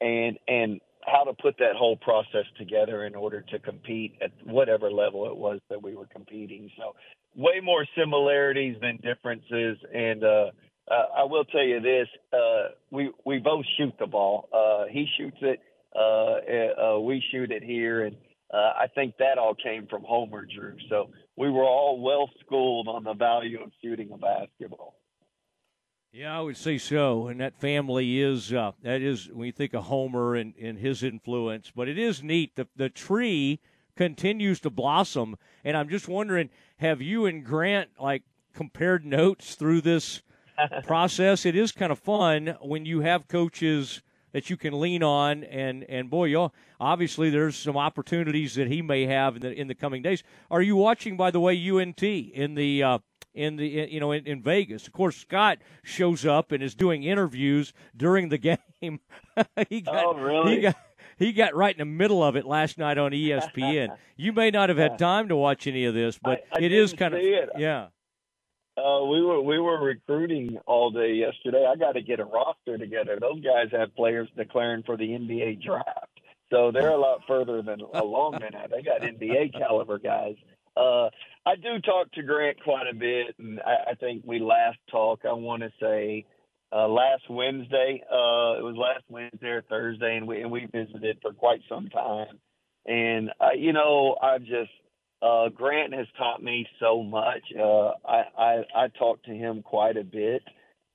and 0.00 0.38
and 0.48 0.80
how 1.06 1.24
to 1.24 1.32
put 1.40 1.56
that 1.58 1.74
whole 1.76 1.96
process 1.96 2.44
together 2.58 3.06
in 3.06 3.14
order 3.14 3.40
to 3.40 3.58
compete 3.60 4.14
at 4.20 4.30
whatever 4.44 4.90
level 4.90 5.26
it 5.26 5.36
was 5.36 5.60
that 5.70 5.82
we 5.82 5.94
were 5.94 6.06
competing. 6.06 6.70
So 6.76 6.94
way 7.36 7.60
more 7.62 7.86
similarities 7.96 8.76
than 8.80 8.96
differences 8.96 9.78
and 9.94 10.24
uh 10.24 10.50
uh, 10.90 11.04
I 11.18 11.24
will 11.24 11.44
tell 11.44 11.62
you 11.62 11.80
this: 11.80 12.08
uh, 12.32 12.68
we 12.90 13.10
we 13.26 13.38
both 13.38 13.66
shoot 13.76 13.92
the 13.98 14.06
ball. 14.06 14.48
Uh, 14.50 14.90
he 14.90 15.06
shoots 15.18 15.36
it, 15.42 15.60
uh, 15.94 16.94
uh, 16.94 16.98
we 17.00 17.22
shoot 17.30 17.50
it 17.50 17.62
here, 17.62 18.04
and 18.04 18.16
uh, 18.52 18.56
I 18.56 18.86
think 18.94 19.16
that 19.18 19.38
all 19.38 19.54
came 19.54 19.86
from 19.86 20.04
Homer 20.04 20.46
Drew. 20.46 20.76
So 20.88 21.10
we 21.36 21.50
were 21.50 21.64
all 21.64 22.00
well 22.00 22.30
schooled 22.40 22.88
on 22.88 23.04
the 23.04 23.14
value 23.14 23.62
of 23.62 23.70
shooting 23.82 24.10
a 24.12 24.16
basketball. 24.16 24.94
Yeah, 26.12 26.38
I 26.38 26.40
would 26.40 26.56
say 26.56 26.78
so. 26.78 27.28
And 27.28 27.40
that 27.40 27.60
family 27.60 28.20
is 28.20 28.52
uh, 28.52 28.72
that 28.82 29.02
is 29.02 29.28
when 29.32 29.46
you 29.46 29.52
think 29.52 29.74
of 29.74 29.84
Homer 29.84 30.34
and, 30.34 30.54
and 30.60 30.78
his 30.78 31.02
influence. 31.02 31.70
But 31.74 31.88
it 31.88 31.98
is 31.98 32.22
neat. 32.22 32.56
The 32.56 32.66
the 32.74 32.88
tree 32.88 33.60
continues 33.96 34.60
to 34.60 34.70
blossom, 34.70 35.36
and 35.64 35.76
I'm 35.76 35.88
just 35.88 36.08
wondering, 36.08 36.48
have 36.78 37.02
you 37.02 37.26
and 37.26 37.44
Grant 37.44 37.90
like 38.00 38.22
compared 38.54 39.04
notes 39.04 39.54
through 39.54 39.82
this 39.82 40.22
process? 40.84 41.44
It 41.44 41.54
is 41.54 41.72
kind 41.72 41.92
of 41.92 41.98
fun 41.98 42.56
when 42.62 42.86
you 42.86 43.00
have 43.00 43.28
coaches 43.28 44.00
that 44.32 44.50
you 44.50 44.56
can 44.56 44.78
lean 44.80 45.02
on, 45.02 45.44
and 45.44 45.84
and 45.84 46.10
boy, 46.10 46.26
y'all 46.26 46.52
obviously 46.80 47.30
there's 47.30 47.56
some 47.56 47.76
opportunities 47.76 48.54
that 48.54 48.68
he 48.68 48.82
may 48.82 49.06
have 49.06 49.36
in 49.36 49.42
the 49.42 49.52
in 49.52 49.68
the 49.68 49.74
coming 49.74 50.02
days. 50.02 50.22
Are 50.50 50.62
you 50.62 50.76
watching, 50.76 51.16
by 51.16 51.30
the 51.30 51.40
way, 51.40 51.70
UNT 51.70 52.02
in 52.02 52.54
the 52.54 52.82
uh, 52.82 52.98
in 53.34 53.56
the 53.56 53.66
you 53.66 54.00
know 54.00 54.12
in, 54.12 54.26
in 54.26 54.42
Vegas. 54.42 54.86
Of 54.86 54.92
course, 54.92 55.16
Scott 55.16 55.58
shows 55.82 56.26
up 56.26 56.52
and 56.52 56.62
is 56.62 56.74
doing 56.74 57.04
interviews 57.04 57.72
during 57.96 58.28
the 58.28 58.38
game. 58.82 59.00
he 59.68 59.80
got, 59.80 60.04
oh, 60.04 60.14
really? 60.14 60.56
He 60.56 60.60
got, 60.60 60.76
he 61.18 61.32
got 61.32 61.54
right 61.54 61.74
in 61.74 61.78
the 61.78 61.84
middle 61.84 62.22
of 62.22 62.36
it 62.36 62.44
last 62.44 62.78
night 62.78 62.98
on 62.98 63.12
ESPN. 63.12 63.96
you 64.16 64.32
may 64.32 64.50
not 64.50 64.68
have 64.68 64.78
had 64.78 64.98
time 64.98 65.28
to 65.28 65.36
watch 65.36 65.66
any 65.66 65.84
of 65.84 65.94
this, 65.94 66.18
but 66.22 66.44
I, 66.52 66.58
I 66.58 66.62
it 66.62 66.72
is 66.72 66.92
kind 66.92 67.14
of 67.14 67.20
it. 67.20 67.50
yeah. 67.56 67.88
Uh, 68.78 69.04
we 69.04 69.22
were 69.22 69.40
we 69.40 69.58
were 69.58 69.82
recruiting 69.82 70.58
all 70.66 70.90
day 70.90 71.14
yesterday. 71.14 71.66
I 71.68 71.76
got 71.76 71.92
to 71.92 72.02
get 72.02 72.20
a 72.20 72.24
roster 72.24 72.78
together. 72.78 73.18
Those 73.20 73.42
guys 73.42 73.72
have 73.72 73.94
players 73.96 74.28
declaring 74.36 74.84
for 74.84 74.96
the 74.96 75.08
NBA 75.08 75.62
draft, 75.62 76.20
so 76.50 76.70
they're 76.70 76.90
a 76.90 76.96
lot 76.96 77.22
further 77.26 77.62
than 77.62 77.80
along 77.80 78.32
than 78.40 78.52
that. 78.52 78.70
They 78.70 78.82
got 78.82 79.00
NBA 79.00 79.58
caliber 79.58 79.98
guys. 79.98 80.36
Uh, 80.76 81.08
I 81.44 81.56
do 81.56 81.80
talk 81.80 82.12
to 82.12 82.22
Grant 82.22 82.62
quite 82.62 82.86
a 82.90 82.94
bit, 82.94 83.34
and 83.38 83.58
I, 83.60 83.92
I 83.92 83.94
think 83.94 84.22
we 84.24 84.38
last 84.38 84.78
talked. 84.90 85.24
I 85.24 85.32
want 85.32 85.62
to 85.62 85.72
say 85.80 86.26
uh, 86.72 86.86
last 86.86 87.24
Wednesday. 87.28 88.02
Uh, 88.04 88.58
it 88.58 88.64
was 88.64 88.76
last 88.76 89.04
Wednesday 89.08 89.48
or 89.48 89.62
Thursday, 89.62 90.16
and 90.16 90.28
we 90.28 90.42
and 90.42 90.50
we 90.50 90.66
visited 90.72 91.18
for 91.20 91.32
quite 91.32 91.60
some 91.68 91.88
time. 91.88 92.38
And 92.86 93.30
uh, 93.40 93.54
you 93.56 93.72
know, 93.72 94.16
I've 94.22 94.42
just 94.42 94.70
uh, 95.22 95.48
Grant 95.48 95.94
has 95.94 96.06
taught 96.16 96.42
me 96.42 96.66
so 96.80 97.02
much. 97.02 97.42
Uh, 97.58 97.90
I, 98.06 98.22
I 98.38 98.64
I 98.74 98.88
talk 98.98 99.22
to 99.24 99.32
him 99.32 99.62
quite 99.62 99.96
a 99.96 100.04
bit, 100.04 100.42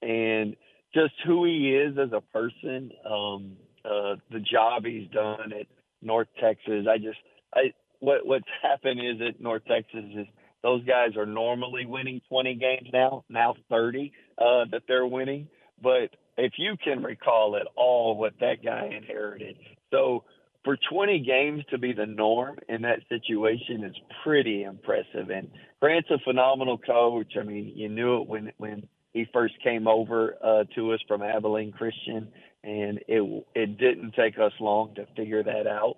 and 0.01 0.55
just 0.93 1.13
who 1.25 1.45
he 1.45 1.75
is 1.75 1.97
as 1.97 2.11
a 2.13 2.21
person, 2.21 2.91
um, 3.09 3.57
uh, 3.83 4.15
the 4.31 4.39
job 4.39 4.85
he's 4.85 5.09
done 5.09 5.51
at 5.51 5.67
North 6.01 6.27
Texas. 6.41 6.85
I 6.89 6.97
just 6.97 7.17
I 7.53 7.73
what 7.99 8.25
what's 8.25 8.45
happened 8.61 8.99
is 8.99 9.21
at 9.27 9.41
North 9.41 9.63
Texas 9.67 10.05
is 10.15 10.27
those 10.61 10.83
guys 10.85 11.17
are 11.17 11.25
normally 11.25 11.85
winning 11.85 12.21
20 12.29 12.55
games 12.55 12.87
now, 12.93 13.25
now 13.27 13.53
30 13.69 14.13
uh, 14.37 14.63
that 14.71 14.83
they're 14.87 15.05
winning. 15.05 15.49
But 15.81 16.15
if 16.37 16.53
you 16.57 16.77
can 16.81 17.03
recall 17.03 17.57
at 17.57 17.67
all 17.75 18.17
what 18.17 18.33
that 18.39 18.63
guy 18.63 18.89
inherited, 18.95 19.57
so 19.91 20.23
for 20.63 20.77
20 20.89 21.20
games 21.20 21.63
to 21.70 21.77
be 21.77 21.93
the 21.93 22.05
norm 22.05 22.58
in 22.70 22.84
that 22.84 23.00
situation 23.10 23.84
is 23.84 23.96
pretty 24.24 24.63
impressive. 24.63 25.29
And 25.29 25.50
Grant's 25.82 26.10
a 26.10 26.20
phenomenal 26.24 26.77
coach. 26.77 27.34
I 27.39 27.43
mean, 27.43 27.74
you 27.75 27.89
knew 27.89 28.22
it 28.22 28.27
when 28.27 28.51
when 28.58 28.88
he 29.13 29.25
first 29.32 29.55
came 29.63 29.88
over 29.88 30.36
uh, 30.43 30.63
to 30.75 30.93
us 30.93 31.00
from 31.08 31.22
Abilene 31.22 31.72
Christian, 31.72 32.29
and 32.63 33.00
it 33.08 33.46
it 33.55 33.77
didn't 33.77 34.13
take 34.13 34.39
us 34.39 34.53
long 34.60 34.96
to 34.96 35.05
figure 35.15 35.43
that 35.43 35.67
out 35.67 35.98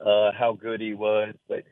uh, 0.00 0.32
how 0.36 0.58
good 0.60 0.80
he 0.80 0.94
was. 0.94 1.34
But 1.48 1.64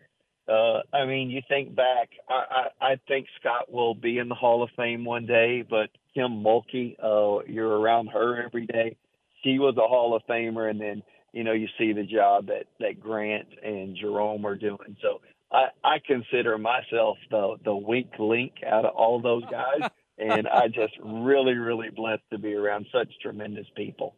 uh, 0.46 0.82
I 0.92 1.06
mean, 1.06 1.30
you 1.30 1.40
think 1.48 1.74
back, 1.74 2.10
I, 2.28 2.68
I, 2.80 2.86
I 2.86 3.00
think 3.08 3.26
Scott 3.40 3.72
will 3.72 3.94
be 3.94 4.18
in 4.18 4.28
the 4.28 4.34
Hall 4.34 4.62
of 4.62 4.68
Fame 4.76 5.04
one 5.04 5.26
day, 5.26 5.64
but 5.68 5.88
Kim 6.14 6.42
Mulkey, 6.44 6.96
uh, 7.02 7.42
you're 7.46 7.80
around 7.80 8.08
her 8.08 8.44
every 8.44 8.66
day. 8.66 8.96
She 9.42 9.58
was 9.58 9.76
a 9.78 9.88
Hall 9.88 10.14
of 10.14 10.22
Famer, 10.28 10.68
and 10.68 10.80
then 10.80 11.02
you 11.34 11.42
know 11.42 11.52
you 11.52 11.68
see 11.76 11.92
the 11.92 12.04
job 12.04 12.46
that 12.46 12.66
that 12.78 13.00
Grant 13.00 13.48
and 13.62 13.96
Jerome 13.96 14.46
are 14.46 14.54
doing. 14.54 14.96
So 15.02 15.20
I, 15.52 15.66
I 15.82 15.96
consider 16.06 16.56
myself 16.56 17.18
the 17.30 17.56
the 17.64 17.74
weak 17.74 18.10
link 18.18 18.52
out 18.66 18.84
of 18.84 18.94
all 18.94 19.20
those 19.20 19.42
guys, 19.50 19.90
and 20.18 20.46
I 20.46 20.68
just 20.68 20.94
really 21.04 21.54
really 21.54 21.90
blessed 21.90 22.22
to 22.30 22.38
be 22.38 22.54
around 22.54 22.86
such 22.92 23.08
tremendous 23.20 23.66
people. 23.76 24.14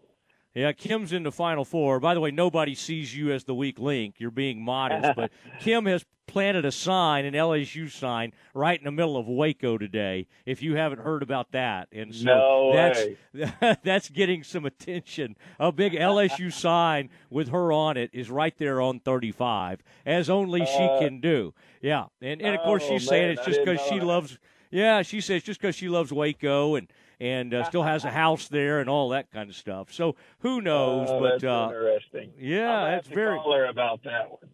Yeah, 0.57 0.73
Kim's 0.73 1.13
in 1.13 1.23
the 1.23 1.31
Final 1.31 1.67
Four. 1.67 2.01
By 2.01 2.15
the 2.15 2.21
way, 2.21 2.31
nobody 2.31 2.75
sees 2.75 3.15
you 3.15 3.31
as 3.31 3.45
the 3.45 3.55
weak 3.55 3.79
link. 3.79 4.15
You're 4.17 4.31
being 4.31 4.65
modest, 4.65 5.15
but 5.15 5.31
Kim 5.61 5.85
has 5.85 6.07
planted 6.27 6.65
a 6.65 6.73
sign, 6.73 7.27
an 7.27 7.35
LSU 7.35 7.91
sign, 7.91 8.33
right 8.55 8.79
in 8.79 8.87
the 8.87 8.91
middle 8.91 9.19
of 9.19 9.29
Waco 9.29 9.77
today. 9.77 10.27
If 10.47 10.63
you 10.63 10.75
haven't 10.77 11.01
heard 11.01 11.23
about 11.23 11.53
that, 11.53 11.89
and 11.93 12.15
so 12.15 12.25
no 12.25 12.73
that's 12.73 13.79
that's 13.85 14.09
getting 14.09 14.43
some 14.43 14.65
attention. 14.65 15.37
A 15.61 15.71
big 15.71 15.93
LSU 15.93 16.51
sign 16.53 17.11
with 17.29 17.49
her 17.49 17.71
on 17.71 17.99
it 17.99 18.09
is 18.15 18.31
right 18.31 18.57
there 18.57 18.81
on 18.81 19.01
35, 19.01 19.83
as 20.07 20.31
only 20.31 20.63
uh, 20.63 20.65
she 20.65 20.89
can 20.99 21.21
do. 21.21 21.53
Yeah, 21.83 22.07
and 22.23 22.41
and 22.41 22.55
of 22.55 22.63
course 22.63 22.83
oh, 22.87 22.93
she's 22.93 23.03
man, 23.03 23.09
saying 23.09 23.31
it's 23.33 23.45
just 23.45 23.61
because 23.63 23.81
she 23.91 24.01
loves. 24.01 24.39
Yeah, 24.77 25.01
she 25.01 25.23
says 25.23 25.43
just 25.43 25.59
because 25.59 25.75
she 25.75 25.89
loves 25.89 26.13
Waco 26.13 26.75
and 26.75 26.93
and 27.19 27.55
uh, 27.55 27.65
still 27.65 27.83
has 27.83 28.05
a 28.05 28.11
house 28.23 28.49
there 28.49 28.81
and 28.81 28.91
all 28.91 29.09
that 29.09 29.33
kind 29.33 29.49
of 29.49 29.57
stuff. 29.57 29.91
So 29.91 30.17
who 30.41 30.61
knows? 30.61 31.09
Oh, 31.11 31.19
but 31.19 31.41
that's 31.41 31.45
uh, 31.45 31.69
interesting. 31.69 32.33
Yeah, 32.39 32.91
that's 32.91 33.09
very. 33.09 33.39
Call 33.39 33.55
her 33.55 33.65
about 33.65 34.03
that 34.05 34.31
one. 34.31 34.51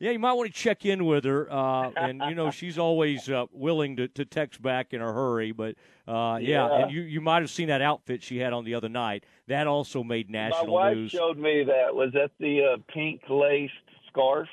Yeah, 0.00 0.10
you 0.10 0.18
might 0.18 0.34
want 0.34 0.52
to 0.52 0.54
check 0.54 0.84
in 0.84 1.06
with 1.06 1.24
her, 1.24 1.50
uh, 1.50 1.90
and 1.96 2.20
you 2.28 2.34
know 2.34 2.50
she's 2.50 2.76
always 2.76 3.30
uh, 3.30 3.46
willing 3.52 3.96
to, 3.96 4.08
to 4.08 4.26
text 4.26 4.60
back 4.60 4.92
in 4.92 5.00
a 5.00 5.10
hurry. 5.10 5.52
But 5.52 5.76
uh, 6.06 6.38
yeah. 6.42 6.68
yeah. 6.68 6.82
and 6.82 6.92
you 6.92 7.00
you 7.00 7.22
might 7.22 7.40
have 7.40 7.50
seen 7.50 7.68
that 7.68 7.80
outfit 7.80 8.22
she 8.22 8.36
had 8.36 8.52
on 8.52 8.64
the 8.64 8.74
other 8.74 8.90
night. 8.90 9.24
That 9.48 9.66
also 9.66 10.04
made 10.04 10.28
national 10.28 10.66
news. 10.66 10.68
My 10.68 10.74
wife 10.74 10.96
news. 10.96 11.10
showed 11.10 11.38
me 11.38 11.64
that. 11.64 11.94
Was 11.94 12.12
that 12.12 12.32
the 12.38 12.74
uh, 12.74 12.76
pink 12.92 13.22
laced 13.30 13.72
scarf? 14.08 14.48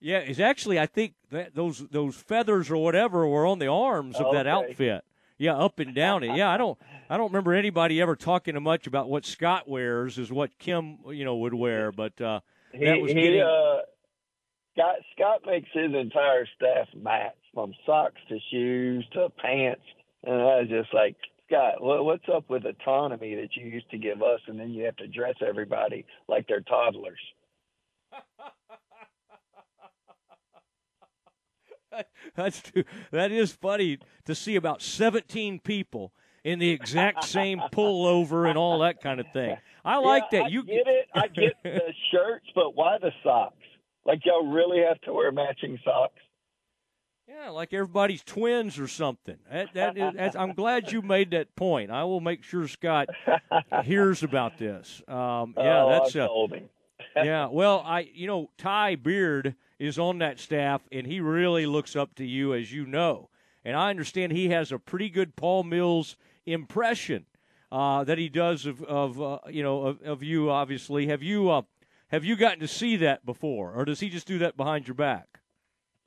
Yeah, 0.00 0.18
it's 0.18 0.38
actually 0.38 0.78
I 0.78 0.86
think 0.86 1.14
that 1.30 1.54
those 1.54 1.86
those 1.90 2.16
feathers 2.16 2.70
or 2.70 2.76
whatever 2.76 3.26
were 3.26 3.46
on 3.46 3.58
the 3.58 3.66
arms 3.66 4.16
of 4.16 4.26
okay. 4.26 4.36
that 4.36 4.46
outfit. 4.46 5.04
Yeah, 5.38 5.56
up 5.56 5.78
and 5.78 5.94
down 5.94 6.22
it. 6.24 6.36
Yeah, 6.36 6.50
I 6.50 6.56
don't 6.56 6.78
I 7.10 7.16
don't 7.16 7.28
remember 7.30 7.54
anybody 7.54 8.00
ever 8.00 8.16
talking 8.16 8.60
much 8.62 8.86
about 8.86 9.08
what 9.08 9.24
Scott 9.24 9.68
wears 9.68 10.18
is 10.18 10.30
what 10.30 10.56
Kim 10.58 10.98
you 11.08 11.24
know 11.24 11.36
would 11.36 11.54
wear, 11.54 11.90
but 11.90 12.20
uh, 12.20 12.40
he, 12.72 12.84
that 12.84 13.00
was 13.00 13.10
he, 13.10 13.20
getting. 13.20 13.40
Uh, 13.40 13.78
Scott 14.74 14.96
Scott 15.16 15.40
makes 15.46 15.68
his 15.72 15.92
entire 15.94 16.46
staff 16.56 16.88
match 16.94 17.34
from 17.52 17.72
socks 17.84 18.20
to 18.28 18.38
shoes 18.50 19.04
to 19.12 19.30
pants, 19.30 19.82
and 20.24 20.34
I 20.34 20.60
was 20.60 20.68
just 20.68 20.92
like. 20.94 21.16
Scott, 21.50 21.76
what's 21.80 22.28
up 22.30 22.50
with 22.50 22.66
autonomy 22.66 23.34
that 23.36 23.56
you 23.56 23.64
used 23.64 23.90
to 23.92 23.96
give 23.96 24.20
us, 24.20 24.38
and 24.48 24.60
then 24.60 24.68
you 24.68 24.84
have 24.84 24.96
to 24.96 25.06
dress 25.06 25.36
everybody 25.40 26.04
like 26.28 26.46
they're 26.46 26.60
toddlers? 26.60 27.18
That's 32.36 32.62
too, 32.62 32.84
that 33.10 33.32
is 33.32 33.52
funny 33.52 33.98
to 34.26 34.34
see 34.34 34.56
about 34.56 34.82
17 34.82 35.60
people 35.60 36.12
in 36.44 36.58
the 36.58 36.70
exact 36.70 37.24
same 37.24 37.60
pullover 37.72 38.48
and 38.48 38.56
all 38.56 38.78
that 38.80 39.02
kind 39.02 39.20
of 39.20 39.26
thing. 39.32 39.56
I 39.84 39.98
like 39.98 40.24
yeah, 40.30 40.40
that. 40.40 40.44
I 40.46 40.48
you 40.48 40.64
get 40.64 40.86
it. 40.86 41.08
I 41.14 41.28
get 41.28 41.54
the 41.62 41.92
shirts, 42.10 42.46
but 42.54 42.74
why 42.74 42.98
the 43.00 43.12
socks? 43.22 43.56
Like 44.04 44.20
y'all 44.24 44.46
really 44.46 44.82
have 44.86 45.00
to 45.02 45.12
wear 45.12 45.32
matching 45.32 45.78
socks? 45.84 46.20
Yeah, 47.28 47.50
like 47.50 47.74
everybody's 47.74 48.24
twins 48.24 48.78
or 48.78 48.88
something. 48.88 49.36
That, 49.52 49.74
that 49.74 49.98
is, 49.98 50.34
I'm 50.34 50.54
glad 50.54 50.90
you 50.90 51.02
made 51.02 51.32
that 51.32 51.54
point. 51.56 51.90
I 51.90 52.04
will 52.04 52.20
make 52.20 52.42
sure 52.42 52.66
Scott 52.66 53.10
hears 53.84 54.22
about 54.22 54.56
this. 54.56 55.02
Um, 55.06 55.52
yeah, 55.58 55.84
oh, 55.84 55.90
that's 55.90 56.16
I 56.16 56.20
uh, 56.20 57.22
yeah. 57.22 57.48
Well, 57.48 57.82
I 57.84 58.08
you 58.14 58.26
know 58.26 58.50
Ty 58.56 58.96
Beard 58.96 59.54
is 59.78 59.98
on 59.98 60.18
that 60.18 60.40
staff, 60.40 60.82
and 60.90 61.06
he 61.06 61.20
really 61.20 61.66
looks 61.66 61.94
up 61.94 62.14
to 62.16 62.24
you, 62.24 62.54
as 62.54 62.72
you 62.72 62.86
know. 62.86 63.30
And 63.64 63.76
I 63.76 63.90
understand 63.90 64.32
he 64.32 64.48
has 64.48 64.72
a 64.72 64.78
pretty 64.78 65.08
good 65.08 65.36
Paul 65.36 65.64
Mills 65.64 66.16
impression 66.46 67.26
uh, 67.70 68.04
that 68.04 68.18
he 68.18 68.28
does 68.28 68.66
of, 68.66 68.82
of 68.82 69.20
uh, 69.20 69.38
you 69.50 69.62
know 69.62 69.82
of, 69.82 70.02
of, 70.02 70.22
you. 70.22 70.50
Obviously, 70.50 71.08
have 71.08 71.22
you 71.22 71.50
uh, 71.50 71.62
have 72.08 72.24
you 72.24 72.36
gotten 72.36 72.60
to 72.60 72.68
see 72.68 72.96
that 72.96 73.26
before, 73.26 73.72
or 73.74 73.84
does 73.84 74.00
he 74.00 74.08
just 74.08 74.26
do 74.26 74.38
that 74.38 74.56
behind 74.56 74.88
your 74.88 74.94
back? 74.94 75.40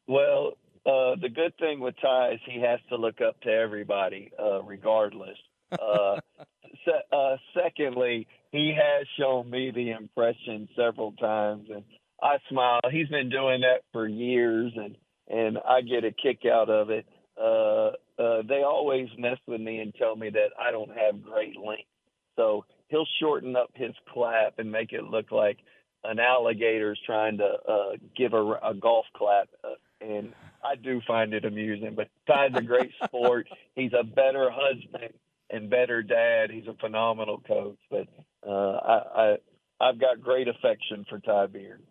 Well, 0.07 0.53
uh, 0.85 1.15
the 1.21 1.29
good 1.29 1.55
thing 1.57 1.79
with 1.79 1.95
Ty 2.01 2.33
is 2.33 2.39
he 2.45 2.59
has 2.61 2.79
to 2.89 2.95
look 2.95 3.21
up 3.21 3.39
to 3.41 3.49
everybody, 3.49 4.31
uh, 4.39 4.63
regardless. 4.63 5.37
Uh, 5.71 6.19
se- 6.85 7.37
secondly, 7.53 8.27
he 8.51 8.75
has 8.75 9.07
shown 9.19 9.49
me 9.49 9.71
the 9.71 9.91
impression 9.91 10.67
several 10.75 11.11
times, 11.13 11.69
and 11.69 11.83
I 12.21 12.37
smile. 12.49 12.79
He's 12.91 13.07
been 13.07 13.29
doing 13.29 13.61
that 13.61 13.81
for 13.91 14.07
years, 14.07 14.71
and 14.75 14.95
and 15.27 15.57
I 15.67 15.81
get 15.81 16.03
a 16.03 16.11
kick 16.11 16.45
out 16.45 16.69
of 16.69 16.89
it. 16.89 17.05
Uh, 17.41 17.91
uh, 18.21 18.41
they 18.47 18.63
always 18.63 19.07
mess 19.17 19.37
with 19.47 19.61
me 19.61 19.79
and 19.79 19.93
tell 19.95 20.15
me 20.15 20.29
that 20.29 20.49
I 20.59 20.71
don't 20.71 20.91
have 20.91 21.23
great 21.23 21.57
length, 21.57 21.87
so 22.35 22.65
he'll 22.89 23.07
shorten 23.19 23.55
up 23.55 23.71
his 23.73 23.93
clap 24.13 24.59
and 24.59 24.71
make 24.71 24.91
it 24.91 25.03
look 25.03 25.31
like 25.31 25.57
an 26.03 26.19
alligator's 26.19 26.99
trying 27.05 27.37
to 27.37 27.45
uh, 27.67 27.91
give 28.15 28.33
a, 28.33 28.43
a 28.63 28.73
golf 28.73 29.05
clap, 29.15 29.49
uh, 29.63 30.05
and 30.05 30.33
I 30.63 30.75
do 30.75 31.01
find 31.07 31.33
it 31.33 31.45
amusing. 31.45 31.95
But 31.95 32.09
Ty's 32.27 32.51
a 32.55 32.61
great 32.61 32.91
sport. 33.03 33.47
He's 33.75 33.93
a 33.99 34.03
better 34.03 34.51
husband 34.51 35.13
and 35.49 35.69
better 35.69 36.03
dad. 36.03 36.51
He's 36.51 36.67
a 36.67 36.73
phenomenal 36.79 37.41
coach, 37.47 37.77
but 37.89 38.07
uh, 38.47 38.51
I, 38.51 39.01
I 39.15 39.37
I've 39.79 39.99
got 39.99 40.21
great 40.21 40.47
affection 40.47 41.05
for 41.09 41.19
Ty 41.19 41.47
Beard. 41.47 41.81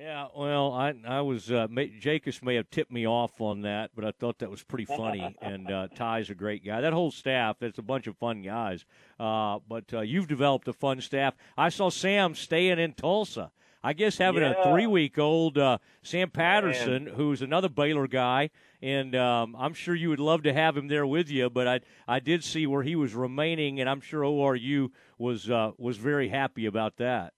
Yeah, 0.00 0.28
well, 0.34 0.72
I 0.72 0.94
I 1.06 1.20
was 1.20 1.52
uh, 1.52 1.66
may, 1.68 1.90
Jakus 1.90 2.42
may 2.42 2.54
have 2.54 2.70
tipped 2.70 2.90
me 2.90 3.06
off 3.06 3.38
on 3.38 3.60
that, 3.62 3.90
but 3.94 4.02
I 4.02 4.12
thought 4.12 4.38
that 4.38 4.50
was 4.50 4.62
pretty 4.62 4.86
funny. 4.86 5.36
and 5.42 5.70
uh, 5.70 5.88
Ty's 5.94 6.30
a 6.30 6.34
great 6.34 6.64
guy. 6.64 6.80
That 6.80 6.94
whole 6.94 7.10
staff, 7.10 7.56
it's 7.60 7.78
a 7.78 7.82
bunch 7.82 8.06
of 8.06 8.16
fun 8.16 8.40
guys. 8.40 8.86
Uh, 9.18 9.58
but 9.68 9.92
uh, 9.92 10.00
you've 10.00 10.26
developed 10.26 10.66
a 10.68 10.72
fun 10.72 11.02
staff. 11.02 11.34
I 11.58 11.68
saw 11.68 11.90
Sam 11.90 12.34
staying 12.34 12.78
in 12.78 12.94
Tulsa. 12.94 13.50
I 13.84 13.92
guess 13.92 14.16
having 14.16 14.40
yeah. 14.42 14.54
a 14.58 14.70
three 14.70 14.86
week 14.86 15.18
old 15.18 15.58
uh, 15.58 15.76
Sam 16.02 16.30
Patterson, 16.30 17.04
Man. 17.04 17.14
who's 17.14 17.42
another 17.42 17.68
Baylor 17.68 18.06
guy, 18.06 18.48
and 18.80 19.14
um, 19.14 19.54
I'm 19.58 19.74
sure 19.74 19.94
you 19.94 20.08
would 20.08 20.18
love 20.18 20.44
to 20.44 20.54
have 20.54 20.78
him 20.78 20.88
there 20.88 21.06
with 21.06 21.30
you. 21.30 21.50
But 21.50 21.68
I 21.68 21.80
I 22.08 22.20
did 22.20 22.42
see 22.42 22.66
where 22.66 22.82
he 22.82 22.96
was 22.96 23.12
remaining, 23.12 23.80
and 23.80 23.88
I'm 23.88 24.00
sure 24.00 24.22
ORU 24.22 24.92
was 25.18 25.50
uh, 25.50 25.72
was 25.76 25.98
very 25.98 26.28
happy 26.30 26.64
about 26.64 26.96
that. 26.96 27.34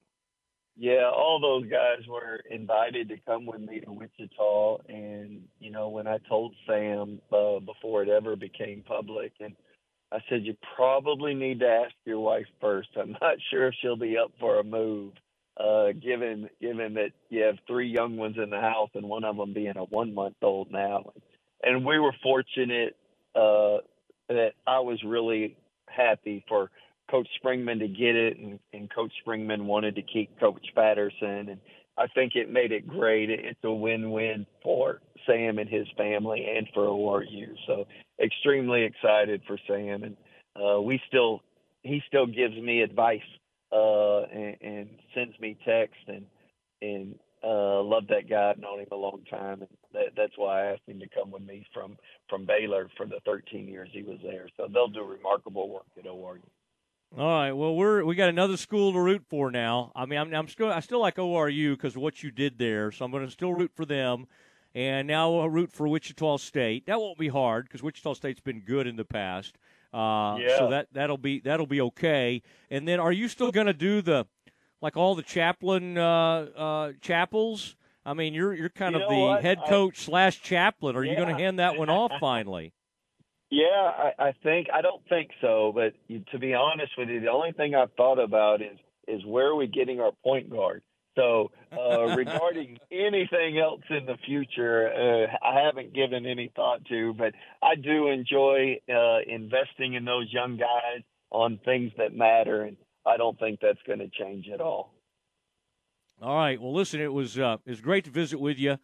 Yeah, 0.76 1.10
all 1.14 1.38
those 1.40 1.70
guys 1.70 2.06
were 2.08 2.40
invited 2.50 3.08
to 3.10 3.16
come 3.26 3.46
with 3.46 3.60
me 3.60 3.80
to 3.80 3.92
Wichita, 3.92 4.78
and 4.88 5.42
you 5.60 5.70
know 5.70 5.88
when 5.90 6.06
I 6.06 6.18
told 6.28 6.54
Sam 6.66 7.20
uh, 7.30 7.60
before 7.60 8.02
it 8.02 8.08
ever 8.08 8.36
became 8.36 8.82
public, 8.86 9.32
and 9.40 9.54
I 10.10 10.18
said 10.28 10.44
you 10.44 10.56
probably 10.76 11.34
need 11.34 11.60
to 11.60 11.68
ask 11.68 11.94
your 12.04 12.20
wife 12.20 12.46
first. 12.60 12.88
I'm 12.96 13.12
not 13.20 13.36
sure 13.50 13.68
if 13.68 13.74
she'll 13.80 13.96
be 13.96 14.16
up 14.16 14.32
for 14.40 14.60
a 14.60 14.64
move 14.64 15.12
uh, 15.58 15.92
given 15.92 16.48
given 16.60 16.94
that 16.94 17.10
you 17.28 17.42
have 17.42 17.56
three 17.66 17.88
young 17.88 18.16
ones 18.16 18.36
in 18.42 18.50
the 18.50 18.60
house 18.60 18.90
and 18.94 19.08
one 19.08 19.24
of 19.24 19.36
them 19.36 19.52
being 19.52 19.76
a 19.76 19.84
one 19.84 20.14
month 20.14 20.36
old 20.42 20.70
now. 20.70 21.12
And 21.62 21.84
we 21.84 21.98
were 21.98 22.14
fortunate 22.22 22.96
uh, 23.34 23.78
that 24.28 24.52
I 24.66 24.80
was 24.80 25.02
really 25.04 25.56
happy 25.88 26.44
for 26.48 26.70
Coach 27.12 27.28
Springmann 27.44 27.78
to 27.80 27.88
get 27.88 28.16
it, 28.16 28.38
and, 28.38 28.58
and 28.72 28.92
Coach 28.92 29.12
Springmann 29.24 29.66
wanted 29.66 29.94
to 29.96 30.02
keep 30.02 30.40
Coach 30.40 30.66
Patterson, 30.74 31.50
and 31.50 31.60
I 31.98 32.06
think 32.06 32.32
it 32.34 32.50
made 32.50 32.72
it 32.72 32.88
great. 32.88 33.28
It's 33.28 33.60
a 33.62 33.70
win-win 33.70 34.46
for 34.62 35.02
Sam 35.26 35.58
and 35.58 35.68
his 35.68 35.86
family, 35.98 36.46
and 36.56 36.66
for 36.72 36.86
ORU. 36.86 37.54
So 37.66 37.86
extremely 38.18 38.84
excited 38.84 39.42
for 39.46 39.58
Sam, 39.68 40.04
and 40.04 40.16
uh, 40.56 40.80
we 40.80 41.00
still 41.06 41.42
he 41.82 42.00
still 42.08 42.26
gives 42.26 42.56
me 42.56 42.80
advice 42.80 43.20
uh, 43.72 44.22
and, 44.22 44.56
and 44.62 44.88
sends 45.14 45.38
me 45.38 45.58
text 45.66 46.00
and 46.08 46.24
and 46.80 47.14
uh, 47.44 47.82
love 47.82 48.06
that 48.08 48.30
guy. 48.30 48.50
I've 48.50 48.58
known 48.58 48.80
him 48.80 48.86
a 48.90 48.96
long 48.96 49.20
time, 49.28 49.60
and 49.60 49.68
that, 49.92 50.14
that's 50.16 50.32
why 50.36 50.62
I 50.62 50.72
asked 50.72 50.86
him 50.86 51.00
to 51.00 51.08
come 51.08 51.30
with 51.30 51.42
me 51.42 51.66
from 51.74 51.98
from 52.30 52.46
Baylor 52.46 52.88
for 52.96 53.04
the 53.04 53.20
13 53.26 53.68
years 53.68 53.90
he 53.92 54.02
was 54.02 54.18
there. 54.22 54.48
So 54.56 54.66
they'll 54.72 54.88
do 54.88 55.04
remarkable 55.04 55.68
work 55.68 55.86
at 55.98 56.06
ORU. 56.06 56.40
All 57.16 57.26
right. 57.26 57.52
Well, 57.52 57.74
we're 57.74 58.04
we 58.04 58.14
got 58.14 58.30
another 58.30 58.56
school 58.56 58.92
to 58.94 58.98
root 58.98 59.22
for 59.28 59.50
now. 59.50 59.92
I 59.94 60.06
mean, 60.06 60.18
I'm, 60.18 60.32
I'm 60.32 60.48
still 60.48 60.70
I 60.70 60.80
still 60.80 61.00
like 61.00 61.16
ORU 61.16 61.72
because 61.72 61.94
of 61.94 62.00
what 62.00 62.22
you 62.22 62.30
did 62.30 62.58
there, 62.58 62.90
so 62.90 63.04
I'm 63.04 63.10
going 63.10 63.26
to 63.26 63.30
still 63.30 63.52
root 63.52 63.70
for 63.74 63.84
them. 63.84 64.26
And 64.74 65.06
now 65.06 65.38
I'll 65.38 65.50
root 65.50 65.70
for 65.70 65.86
Wichita 65.86 66.38
State. 66.38 66.86
That 66.86 66.98
won't 66.98 67.18
be 67.18 67.28
hard 67.28 67.66
because 67.66 67.82
Wichita 67.82 68.14
State's 68.14 68.40
been 68.40 68.60
good 68.60 68.86
in 68.86 68.96
the 68.96 69.04
past. 69.04 69.58
Uh, 69.92 70.38
yeah. 70.40 70.56
So 70.56 70.70
that 70.70 70.88
that'll 70.92 71.18
be 71.18 71.40
that'll 71.40 71.66
be 71.66 71.82
okay. 71.82 72.40
And 72.70 72.88
then, 72.88 72.98
are 72.98 73.12
you 73.12 73.28
still 73.28 73.52
going 73.52 73.66
to 73.66 73.74
do 73.74 74.00
the 74.00 74.26
like 74.80 74.96
all 74.96 75.14
the 75.14 75.22
chaplain 75.22 75.98
uh, 75.98 76.46
uh, 76.56 76.92
chapels? 77.02 77.76
I 78.06 78.14
mean, 78.14 78.32
you're 78.32 78.54
you're 78.54 78.70
kind 78.70 78.94
you 78.94 79.02
of 79.02 79.10
the 79.10 79.18
what? 79.18 79.42
head 79.42 79.58
coach 79.68 80.00
I, 80.00 80.02
slash 80.04 80.40
chaplain. 80.40 80.96
Are 80.96 81.04
yeah. 81.04 81.10
you 81.10 81.16
going 81.16 81.28
to 81.28 81.34
hand 81.34 81.58
that 81.58 81.76
one 81.76 81.90
off 81.90 82.12
finally? 82.20 82.72
Yeah, 83.52 83.66
I, 83.68 84.12
I 84.18 84.32
think 84.42 84.68
I 84.72 84.80
don't 84.80 85.06
think 85.10 85.28
so. 85.42 85.74
But 85.74 85.92
to 86.32 86.38
be 86.38 86.54
honest 86.54 86.92
with 86.96 87.10
you, 87.10 87.20
the 87.20 87.30
only 87.30 87.52
thing 87.52 87.74
I've 87.74 87.92
thought 87.98 88.18
about 88.18 88.62
is 88.62 88.78
is 89.06 89.22
where 89.26 89.48
are 89.48 89.54
we 89.54 89.66
getting 89.66 90.00
our 90.00 90.12
point 90.24 90.48
guard? 90.48 90.82
So 91.16 91.50
uh, 91.70 92.16
regarding 92.16 92.78
anything 92.90 93.58
else 93.58 93.82
in 93.90 94.06
the 94.06 94.16
future, 94.24 94.88
uh, 94.88 95.46
I 95.46 95.66
haven't 95.66 95.92
given 95.92 96.24
any 96.24 96.50
thought 96.56 96.82
to, 96.86 97.12
but 97.12 97.34
I 97.62 97.74
do 97.74 98.08
enjoy 98.08 98.80
uh, 98.88 99.18
investing 99.26 99.92
in 99.94 100.06
those 100.06 100.32
young 100.32 100.56
guys 100.56 101.02
on 101.30 101.60
things 101.62 101.92
that 101.98 102.14
matter, 102.14 102.62
and 102.62 102.78
I 103.04 103.18
don't 103.18 103.38
think 103.38 103.60
that's 103.60 103.82
going 103.86 103.98
to 103.98 104.08
change 104.08 104.46
at 104.48 104.62
all. 104.62 104.94
All 106.22 106.36
right. 106.36 106.58
Well, 106.58 106.72
listen, 106.72 107.02
it 107.02 107.12
was 107.12 107.38
uh, 107.38 107.58
it 107.66 107.70
was 107.70 107.82
great 107.82 108.04
to 108.04 108.10
visit 108.10 108.40
with 108.40 108.58
you, 108.58 108.78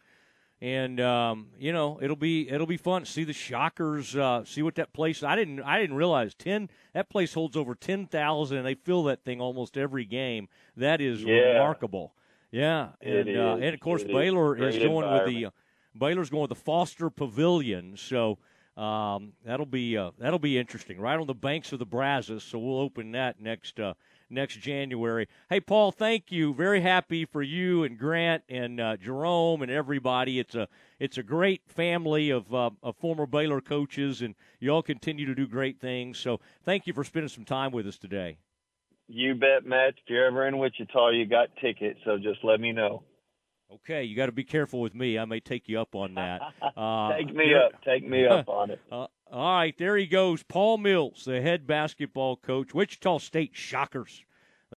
and 0.61 0.99
um, 0.99 1.47
you 1.57 1.71
know 1.71 1.99
it'll 2.01 2.15
be 2.15 2.49
it'll 2.49 2.67
be 2.67 2.77
fun 2.77 3.05
see 3.05 3.23
the 3.23 3.33
Shockers, 3.33 4.15
uh, 4.15 4.43
see 4.45 4.61
what 4.61 4.75
that 4.75 4.93
place. 4.93 5.23
I 5.23 5.35
didn't 5.35 5.61
I 5.61 5.79
didn't 5.79 5.95
realize 5.95 6.33
ten 6.33 6.69
that 6.93 7.09
place 7.09 7.33
holds 7.33 7.55
over 7.55 7.75
ten 7.75 8.05
thousand, 8.07 8.57
and 8.57 8.65
they 8.65 8.75
fill 8.75 9.03
that 9.05 9.23
thing 9.23 9.39
almost 9.39 9.77
every 9.77 10.05
game. 10.05 10.49
That 10.75 11.01
is 11.01 11.23
yeah. 11.23 11.53
remarkable. 11.53 12.13
Yeah, 12.51 12.89
and 13.01 13.29
uh, 13.29 13.57
and 13.61 13.73
of 13.73 13.79
course 13.79 14.03
Baylor 14.03 14.57
is, 14.57 14.75
is 14.75 14.83
going 14.83 15.09
with 15.11 15.25
the 15.27 15.45
uh, 15.45 15.49
Baylor's 15.97 16.29
going 16.29 16.41
with 16.41 16.49
the 16.49 16.55
Foster 16.55 17.09
Pavilion, 17.09 17.95
so 17.95 18.37
um, 18.79 19.33
that'll 19.43 19.65
be 19.65 19.97
uh, 19.97 20.11
that'll 20.17 20.39
be 20.39 20.57
interesting, 20.57 20.99
right 20.99 21.19
on 21.19 21.27
the 21.27 21.33
banks 21.33 21.73
of 21.73 21.79
the 21.79 21.85
Brazos. 21.85 22.43
So 22.43 22.57
we'll 22.57 22.79
open 22.79 23.11
that 23.11 23.41
next 23.41 23.77
uh, 23.77 23.93
next 24.29 24.61
January. 24.61 25.27
Hey, 25.49 25.59
Paul, 25.59 25.91
thank 25.91 26.31
you. 26.31 26.53
Very 26.53 26.79
happy 26.79 27.25
for 27.25 27.41
you 27.41 27.83
and 27.83 27.97
Grant 27.97 28.43
and 28.47 28.79
uh, 28.79 28.95
Jerome 28.95 29.61
and 29.61 29.69
everybody. 29.69 30.39
It's 30.39 30.55
a 30.55 30.69
it's 30.97 31.17
a 31.17 31.23
great 31.23 31.61
family 31.67 32.29
of 32.29 32.53
uh, 32.53 32.69
of 32.81 32.95
former 32.95 33.25
Baylor 33.25 33.59
coaches, 33.59 34.21
and 34.21 34.33
you 34.61 34.69
all 34.69 34.83
continue 34.83 35.25
to 35.25 35.35
do 35.35 35.45
great 35.45 35.81
things. 35.81 36.17
So 36.17 36.39
thank 36.63 36.87
you 36.87 36.93
for 36.93 37.03
spending 37.03 37.29
some 37.29 37.45
time 37.45 37.71
with 37.71 37.85
us 37.85 37.97
today. 37.97 38.37
You 39.09 39.35
bet, 39.35 39.65
Matt. 39.65 39.95
If 39.97 40.03
you're 40.07 40.27
ever 40.27 40.47
in 40.47 40.57
Wichita, 40.57 41.09
you 41.09 41.25
got 41.25 41.49
tickets, 41.59 41.99
so 42.05 42.17
just 42.17 42.43
let 42.43 42.61
me 42.61 42.71
know. 42.71 43.03
Okay, 43.71 44.03
you 44.03 44.15
got 44.15 44.25
to 44.25 44.31
be 44.31 44.43
careful 44.43 44.81
with 44.81 44.95
me. 44.95 45.17
I 45.19 45.25
may 45.25 45.39
take 45.39 45.69
you 45.69 45.79
up 45.79 45.95
on 45.95 46.15
that. 46.15 46.41
Uh, 46.77 47.13
take 47.17 47.33
me 47.35 47.53
up. 47.53 47.81
Take 47.83 48.07
me 48.07 48.25
up 48.25 48.47
on 48.47 48.71
it. 48.71 48.79
Uh, 48.91 49.07
all 49.31 49.55
right, 49.57 49.77
there 49.77 49.95
he 49.97 50.07
goes. 50.07 50.43
Paul 50.43 50.77
Mills, 50.77 51.25
the 51.25 51.41
head 51.41 51.67
basketball 51.67 52.35
coach, 52.37 52.73
Wichita 52.73 53.19
State 53.19 53.51
Shockers. 53.53 54.23